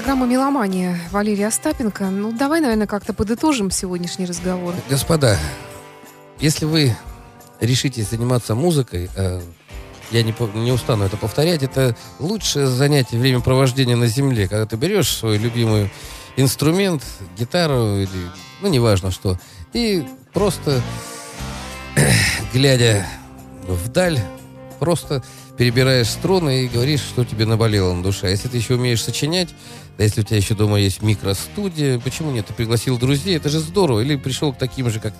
Программа 0.00 0.24
«Меломания» 0.24 0.98
Валерия 1.10 1.48
Остапенко. 1.48 2.04
Ну, 2.04 2.32
давай, 2.32 2.62
наверное, 2.62 2.86
как-то 2.86 3.12
подытожим 3.12 3.70
сегодняшний 3.70 4.24
разговор. 4.24 4.74
Господа, 4.88 5.36
если 6.38 6.64
вы 6.64 6.96
решите 7.60 8.02
заниматься 8.02 8.54
музыкой, 8.54 9.10
э, 9.14 9.42
я 10.10 10.22
не, 10.22 10.34
не 10.54 10.72
устану 10.72 11.04
это 11.04 11.18
повторять, 11.18 11.62
это 11.62 11.94
лучшее 12.18 12.66
занятие 12.66 13.18
времяпровождения 13.18 13.94
на 13.94 14.06
земле, 14.06 14.48
когда 14.48 14.64
ты 14.64 14.76
берешь 14.76 15.10
свой 15.10 15.36
любимый 15.36 15.92
инструмент, 16.38 17.02
гитару 17.38 17.98
или, 17.98 18.30
ну, 18.62 18.70
неважно 18.70 19.10
что, 19.10 19.38
и 19.74 20.06
просто, 20.32 20.80
глядя 22.54 23.06
вдаль, 23.68 24.18
просто 24.78 25.22
перебираешь 25.60 26.08
струны 26.08 26.64
и 26.64 26.68
говоришь, 26.68 27.02
что 27.02 27.22
тебе 27.22 27.44
наболело 27.44 27.92
на 27.92 28.02
душе. 28.02 28.28
А 28.28 28.30
если 28.30 28.48
ты 28.48 28.56
еще 28.56 28.76
умеешь 28.76 29.04
сочинять, 29.04 29.50
да 29.98 30.04
если 30.04 30.20
у 30.22 30.24
тебя 30.24 30.36
еще 30.36 30.54
дома 30.54 30.78
есть 30.78 31.02
микростудия, 31.02 31.98
почему 31.98 32.30
нет? 32.30 32.46
Ты 32.46 32.54
пригласил 32.54 32.98
друзей, 32.98 33.36
это 33.36 33.48
же 33.48 33.60
здорово. 33.60 34.00
Или 34.00 34.16
пришел 34.16 34.52
к 34.52 34.58
таким 34.58 34.90
же, 34.90 35.00
как 35.00 35.14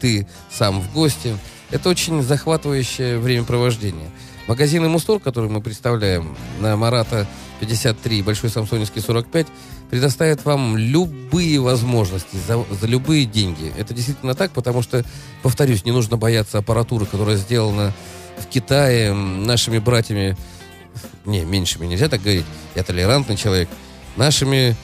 ты 0.00 0.26
сам 0.50 0.80
в 0.80 0.92
гости. 0.92 1.36
Это 1.70 1.88
очень 1.88 2.22
захватывающее 2.22 3.18
времяпровождение. 3.18 4.10
Магазин 4.46 4.86
Мустор, 4.90 5.20
который 5.20 5.48
мы 5.48 5.62
представляем 5.62 6.36
на 6.60 6.76
Марата 6.76 7.26
53, 7.60 8.22
Большой 8.22 8.50
Самсоневский 8.50 9.00
45, 9.00 9.46
предоставит 9.90 10.44
вам 10.44 10.76
любые 10.76 11.60
возможности 11.60 12.36
за, 12.46 12.62
за 12.70 12.86
любые 12.86 13.24
деньги. 13.24 13.72
Это 13.78 13.94
действительно 13.94 14.34
так, 14.34 14.50
потому 14.50 14.82
что, 14.82 15.02
повторюсь, 15.42 15.84
не 15.84 15.92
нужно 15.92 16.18
бояться 16.18 16.58
аппаратуры, 16.58 17.06
которая 17.06 17.36
сделана 17.36 17.94
в 18.36 18.46
Китае 18.46 19.14
нашими 19.14 19.78
братьями, 19.78 20.36
не, 21.24 21.44
меньшими 21.44 21.86
нельзя 21.86 22.08
так 22.08 22.20
говорить, 22.20 22.46
я 22.74 22.82
толерантный 22.82 23.36
человек, 23.36 23.68
нашими, 24.16 24.76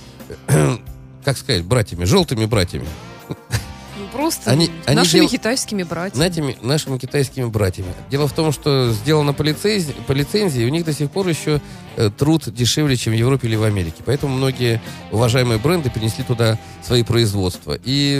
как 1.25 1.37
сказать, 1.39 1.65
братьями, 1.65 2.05
желтыми 2.05 2.45
братьями. 2.47 2.87
Ну, 3.29 4.07
просто 4.13 4.51
Они- 4.51 4.71
они 4.87 4.97
нашими 4.97 5.21
дел- 5.21 5.29
китайскими 5.29 5.83
братьями. 5.83 6.17
Знаете, 6.17 6.57
нашими 6.63 6.99
китайскими 6.99 7.45
братьями. 7.45 7.93
Дело 8.11 8.27
в 8.27 8.33
том, 8.33 8.51
что 8.53 8.93
сделано 8.93 9.33
по 9.33 9.43
лицензии, 9.43 9.95
по 10.07 10.13
лицензии, 10.13 10.65
у 10.65 10.69
них 10.69 10.85
до 10.85 10.93
сих 10.93 11.11
пор 11.11 11.29
еще 11.29 11.61
э, 11.97 12.11
труд 12.17 12.53
дешевле, 12.53 12.97
чем 12.97 13.13
в 13.13 13.17
Европе 13.17 13.47
или 13.49 13.57
в 13.57 13.63
Америке. 13.63 14.03
Поэтому 14.05 14.35
многие 14.35 14.81
уважаемые 15.13 15.59
бренды 15.59 15.91
принесли 15.91 16.25
туда 16.25 16.59
свои 16.83 17.03
производства. 17.03 17.79
И 17.85 18.19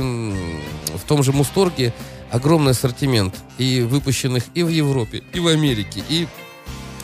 в 0.95 1.07
том 1.09 1.23
же 1.23 1.33
Мусторге 1.33 1.93
огромный 2.31 2.73
ассортимент 2.73 3.35
и 3.59 3.81
выпущенных 3.81 4.45
и 4.55 4.63
в 4.63 4.69
Европе, 4.69 5.23
и 5.33 5.41
в 5.41 5.49
Америке, 5.49 6.03
и 6.09 6.29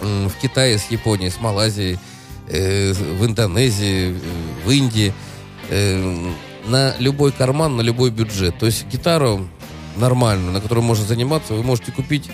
в 0.00 0.30
Китае, 0.40 0.78
с 0.78 0.90
Японией, 0.90 1.30
с 1.30 1.40
Малайзией, 1.40 1.98
э, 2.48 2.92
в 2.92 3.24
Индонезии, 3.24 4.10
э, 4.10 4.14
в 4.64 4.70
Индии. 4.70 5.12
Э, 5.68 6.32
на 6.66 6.96
любой 6.98 7.32
карман, 7.32 7.76
на 7.76 7.80
любой 7.80 8.10
бюджет. 8.10 8.58
То 8.58 8.66
есть 8.66 8.86
гитару 8.86 9.48
нормальную, 9.96 10.52
на 10.52 10.60
которой 10.60 10.80
можно 10.80 11.04
заниматься, 11.04 11.54
вы 11.54 11.62
можете 11.62 11.92
купить 11.92 12.28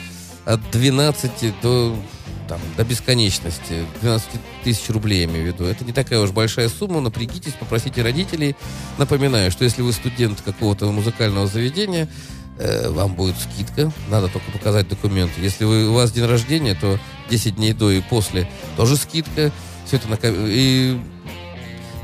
от 0.47 0.61
12 0.71 1.53
до, 1.63 1.95
там, 2.49 2.59
до 2.77 2.85
бесконечности. 2.85 3.85
12 4.01 4.29
тысяч 4.65 4.89
рублей, 4.89 5.21
я 5.21 5.25
имею 5.27 5.45
в 5.45 5.47
виду. 5.49 5.65
Это 5.65 5.85
не 5.85 5.93
такая 5.93 6.21
уж 6.21 6.31
большая 6.31 6.69
сумма. 6.69 7.01
Напрягитесь, 7.01 7.53
попросите 7.53 8.03
родителей. 8.03 8.57
Напоминаю, 8.99 9.51
что 9.51 9.65
если 9.65 9.83
вы 9.83 9.93
студент 9.93 10.41
какого-то 10.41 10.91
музыкального 10.91 11.47
заведения, 11.47 12.09
вам 12.89 13.15
будет 13.15 13.37
скидка. 13.39 13.93
Надо 14.09 14.29
только 14.29 14.51
показать 14.51 14.89
документы. 14.89 15.41
Если 15.41 15.65
вы, 15.65 15.89
у 15.89 15.95
вас 15.95 16.13
день 16.13 16.27
рождения, 16.27 16.75
то 16.75 16.99
10 17.31 17.57
дней 17.57 17.73
до 17.73 17.91
и 17.91 18.01
после 18.01 18.49
тоже 18.77 18.97
скидка. 18.97 19.53
Все 19.93 19.99
это 19.99 20.09
на... 20.09 20.17
И 20.23 20.99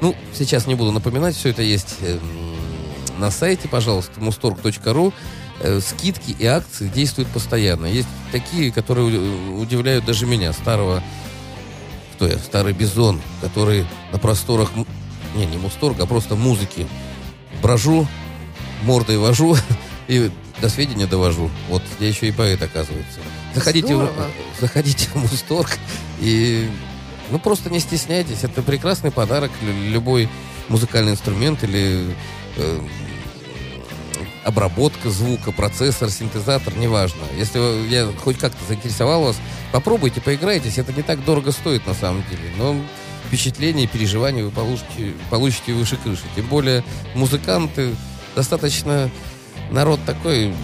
ну, 0.03 0.15
сейчас 0.35 0.67
не 0.67 0.75
буду 0.75 0.93
напоминать, 0.93 1.35
все 1.35 1.49
это 1.49 1.63
есть 1.63 1.95
э, 2.03 2.19
на 3.17 3.31
сайте, 3.31 3.67
пожалуйста, 3.67 4.21
mustorg.ru. 4.21 5.15
Э, 5.61 5.81
скидки 5.81 6.37
и 6.39 6.45
акции 6.45 6.87
действуют 6.89 7.31
постоянно. 7.31 7.87
Есть 7.87 8.09
такие, 8.31 8.71
которые 8.73 9.19
удивляют 9.57 10.05
даже 10.05 10.27
меня, 10.27 10.53
старого, 10.53 11.03
кто 12.13 12.27
я, 12.27 12.37
старый 12.37 12.75
бизон, 12.75 13.23
который 13.41 13.87
на 14.13 14.19
просторах, 14.19 14.73
не, 15.35 15.47
не 15.47 15.57
мусторга, 15.57 16.03
а 16.03 16.07
просто 16.07 16.37
музыки 16.37 16.87
брожу, 17.63 18.07
мордой 18.83 19.17
вожу 19.17 19.57
и 20.09 20.31
до 20.61 20.69
сведения 20.69 21.07
довожу. 21.07 21.51
Вот 21.71 21.83
я 22.01 22.09
еще 22.09 22.29
и 22.29 22.33
поэт, 22.33 22.61
оказывается. 22.61 23.21
Заходите, 23.55 23.97
в, 23.97 24.11
заходите 24.61 25.09
в 25.09 25.15
Мусторг 25.15 25.79
и 26.21 26.69
ну, 27.31 27.39
просто 27.39 27.71
не 27.71 27.81
стесняйтесь. 27.81 28.45
Это 28.45 28.63
прекрасный 28.63 29.11
подарок. 29.11 29.51
Любой 29.63 30.29
музыкальный 30.69 31.13
инструмент 31.13 31.63
или 31.65 32.15
э, 32.57 32.81
обработка 34.45 35.11
звука, 35.11 35.53
процессор, 35.53 36.11
синтезатор, 36.11 36.75
неважно. 36.77 37.23
Если 37.37 37.59
я 37.89 38.09
хоть 38.23 38.39
как-то 38.39 38.59
заинтересовал 38.67 39.25
вас, 39.25 39.37
попробуйте, 39.73 40.21
поиграйтесь. 40.21 40.79
Это 40.79 40.93
не 40.93 41.03
так 41.03 41.25
дорого 41.25 41.53
стоит 41.53 41.87
на 41.87 41.95
самом 41.95 42.25
деле. 42.31 42.51
Но 42.57 42.77
впечатление, 43.27 43.87
переживания 43.87 44.45
вы 44.45 44.51
получите, 44.51 45.15
получите 45.31 45.73
выше 45.73 45.97
крыши. 45.97 46.25
Тем 46.35 46.47
более 46.47 46.83
музыканты 47.15 47.95
достаточно 48.35 49.11
народ 49.71 50.01
такой 50.07 50.55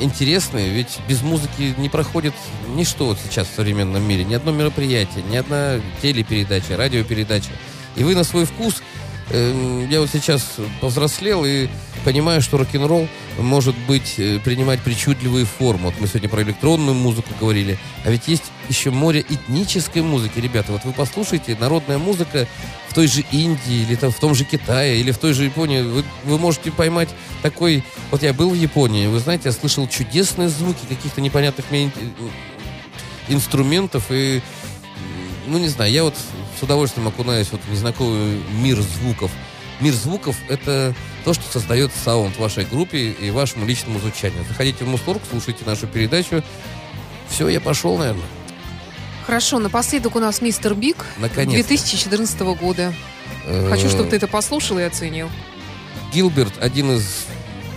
интересные, 0.00 0.70
ведь 0.70 0.98
без 1.08 1.22
музыки 1.22 1.74
не 1.78 1.88
проходит 1.88 2.34
ничто 2.74 3.06
вот 3.06 3.18
сейчас 3.22 3.46
в 3.48 3.54
современном 3.54 4.02
мире. 4.02 4.24
Ни 4.24 4.34
одно 4.34 4.52
мероприятие, 4.52 5.22
ни 5.30 5.36
одна 5.36 5.80
телепередача, 6.02 6.76
радиопередача. 6.76 7.50
И 7.96 8.04
вы 8.04 8.14
на 8.14 8.24
свой 8.24 8.44
вкус 8.44 8.82
Эм, 9.32 9.88
я 9.88 10.00
вот 10.00 10.10
сейчас 10.10 10.56
повзрослел 10.80 11.44
и 11.44 11.68
понимаю, 12.04 12.40
что 12.40 12.58
рок-н-ролл 12.58 13.08
может 13.38 13.76
быть, 13.86 14.14
э, 14.18 14.38
принимать 14.38 14.80
причудливые 14.80 15.44
формы. 15.46 15.86
Вот 15.86 15.94
мы 16.00 16.06
сегодня 16.06 16.28
про 16.28 16.42
электронную 16.42 16.94
музыку 16.94 17.30
говорили, 17.38 17.78
а 18.04 18.10
ведь 18.10 18.28
есть 18.28 18.44
еще 18.68 18.90
море 18.90 19.24
этнической 19.28 20.02
музыки. 20.02 20.38
Ребята, 20.38 20.72
вот 20.72 20.84
вы 20.84 20.92
послушайте, 20.92 21.56
народная 21.58 21.98
музыка 21.98 22.46
в 22.88 22.94
той 22.94 23.06
же 23.06 23.24
Индии, 23.30 23.82
или 23.82 23.94
там, 23.94 24.10
в 24.10 24.18
том 24.18 24.34
же 24.34 24.44
Китае, 24.44 25.00
или 25.00 25.10
в 25.10 25.18
той 25.18 25.32
же 25.32 25.44
Японии, 25.44 25.82
вы, 25.82 26.04
вы 26.24 26.38
можете 26.38 26.70
поймать 26.70 27.08
такой... 27.42 27.84
Вот 28.10 28.22
я 28.22 28.32
был 28.32 28.50
в 28.50 28.54
Японии, 28.54 29.06
вы 29.06 29.18
знаете, 29.20 29.44
я 29.46 29.52
слышал 29.52 29.88
чудесные 29.88 30.48
звуки 30.48 30.80
каких-то 30.88 31.20
непонятных 31.20 31.70
мне 31.70 31.90
инструментов, 33.28 34.04
и, 34.10 34.42
ну, 35.46 35.58
не 35.58 35.68
знаю, 35.68 35.92
я 35.92 36.04
вот 36.04 36.14
с 36.58 36.62
удовольствием 36.62 37.08
окунаюсь 37.08 37.48
вот 37.52 37.60
в 37.66 37.70
незнакомый 37.70 38.40
мир 38.60 38.80
звуков. 38.80 39.30
Мир 39.80 39.94
звуков— 39.94 40.36
это 40.48 40.94
то, 41.20 41.34
что 41.34 41.44
создает 41.50 41.92
саунд 41.92 42.36
вашей 42.38 42.64
группе 42.64 43.10
и 43.10 43.30
вашему 43.30 43.66
личному 43.66 43.98
звучанию. 43.98 44.44
Заходите 44.48 44.84
в 44.84 44.88
Музторг, 44.88 45.22
слушайте 45.30 45.64
нашу 45.64 45.86
передачу. 45.86 46.42
Все, 47.28 47.48
я 47.48 47.60
пошел, 47.60 47.96
наверное. 47.96 48.24
Хорошо, 49.26 49.58
напоследок 49.58 50.16
у 50.16 50.20
нас 50.20 50.40
Mr. 50.40 50.74
Big 50.74 51.04
на 51.18 51.26
конец 51.26 51.52
2014 51.66 52.40
года. 52.40 52.92
Хочу, 53.68 53.88
чтобы 53.88 54.10
ты 54.10 54.16
это 54.16 54.26
послушал 54.26 54.78
и 54.78 54.82
оценил. 54.82 55.30
Гилберт, 56.12 56.54
один 56.60 56.92
из 56.96 57.26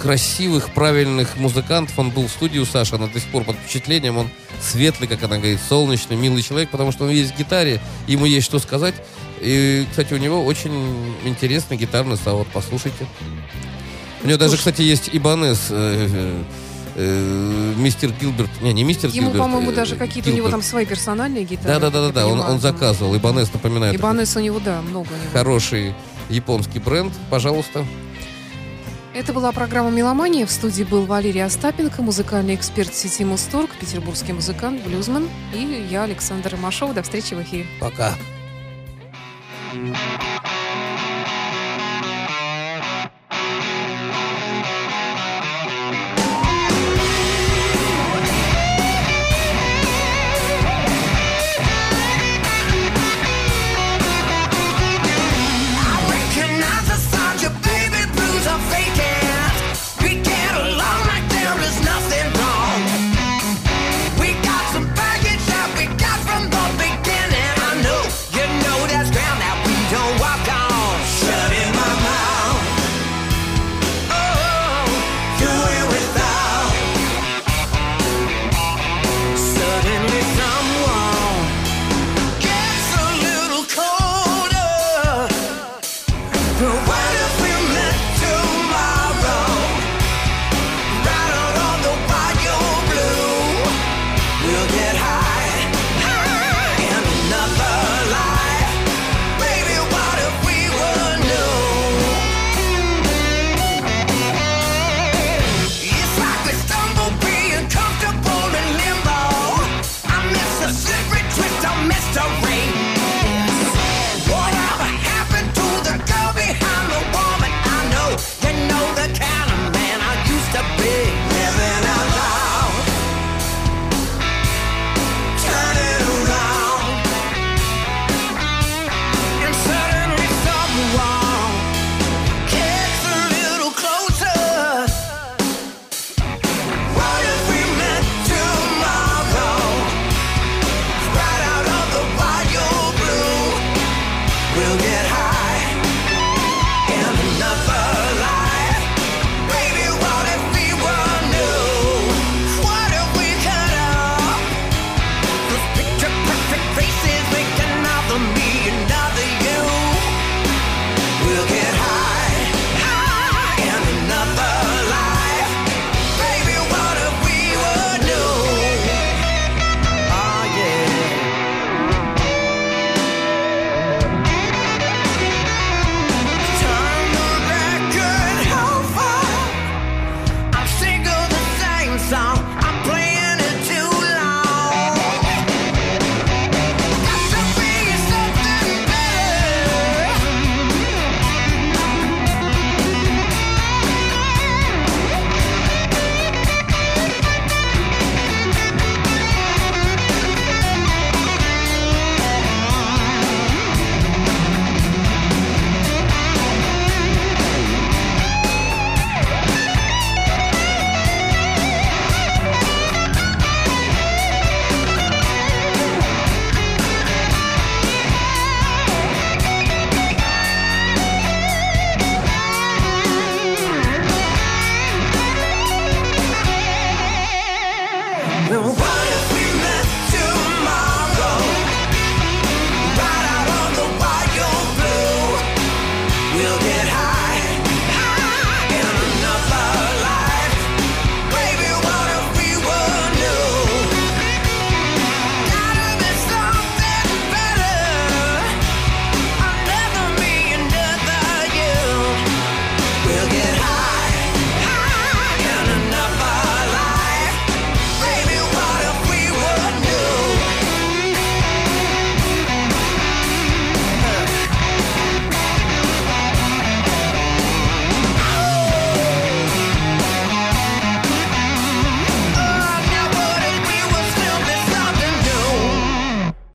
красивых, 0.01 0.73
правильных 0.73 1.37
музыкантов. 1.37 1.97
Он 1.97 2.09
был 2.09 2.27
в 2.27 2.31
студии 2.31 2.59
у 2.59 2.65
Саши, 2.65 2.95
она 2.95 3.07
до 3.07 3.19
сих 3.19 3.29
пор 3.29 3.43
под 3.43 3.55
впечатлением. 3.55 4.17
Он 4.17 4.29
светлый, 4.61 5.07
как 5.07 5.23
она 5.23 5.37
говорит, 5.37 5.59
солнечный, 5.67 6.17
милый 6.17 6.41
человек, 6.41 6.69
потому 6.69 6.91
что 6.91 7.05
он 7.05 7.11
есть 7.11 7.33
в 7.33 7.37
гитаре, 7.37 7.79
ему 8.07 8.25
есть 8.25 8.45
что 8.45 8.59
сказать. 8.59 8.95
И, 9.43 9.85
кстати, 9.89 10.13
у 10.13 10.17
него 10.17 10.43
очень 10.45 11.15
интересный 11.25 11.75
гитарный 11.77 12.17
саунд, 12.17 12.47
послушайте. 12.53 13.05
У 14.23 14.27
него 14.27 14.37
даже, 14.37 14.55
кстати, 14.55 14.81
есть 14.81 15.09
Ибанес, 15.11 15.67
э, 15.69 16.07
э, 16.09 16.43
э, 16.95 17.73
мистер 17.77 18.11
Гилберт. 18.11 18.49
Не, 18.61 18.71
не 18.71 18.85
мистер 18.85 19.09
Ему, 19.09 19.27
Гилберт. 19.27 19.43
по-моему, 19.43 19.71
э, 19.71 19.75
даже 19.75 19.95
какие-то 19.97 20.29
у 20.29 20.33
него 20.33 20.49
там 20.49 20.61
свои 20.61 20.85
персональные 20.85 21.43
гитары. 21.43 21.67
Да, 21.67 21.79
да, 21.79 21.89
да, 21.89 22.07
да, 22.07 22.11
да. 22.11 22.27
Он, 22.27 22.59
заказывал. 22.59 23.15
Ибанес 23.17 23.51
напоминает. 23.51 23.95
Ибанес 23.95 24.33
у 24.35 24.39
него, 24.39 24.59
да, 24.59 24.81
много 24.81 25.09
у 25.09 25.15
него. 25.15 25.31
Хороший 25.33 25.93
японский 26.29 26.79
бренд. 26.79 27.13
Пожалуйста. 27.29 27.85
Это 29.13 29.31
была 29.31 29.51
программа 29.51 29.91
«Меломания». 29.91 30.47
В 30.47 30.51
студии 30.51 30.83
был 30.83 31.05
Валерий 31.05 31.43
Остапенко, 31.43 32.01
музыкальный 32.01 32.55
эксперт 32.55 32.95
сети 32.95 33.23
Мусторг, 33.23 33.69
петербургский 33.79 34.33
музыкант, 34.33 34.81
блюзман. 34.83 35.29
И 35.53 35.87
я, 35.91 36.03
Александр 36.03 36.53
Ромашова. 36.53 36.93
До 36.95 37.03
встречи 37.03 37.35
в 37.35 37.41
эфире. 37.43 37.67
Пока. 37.79 38.15
Música 39.74 40.52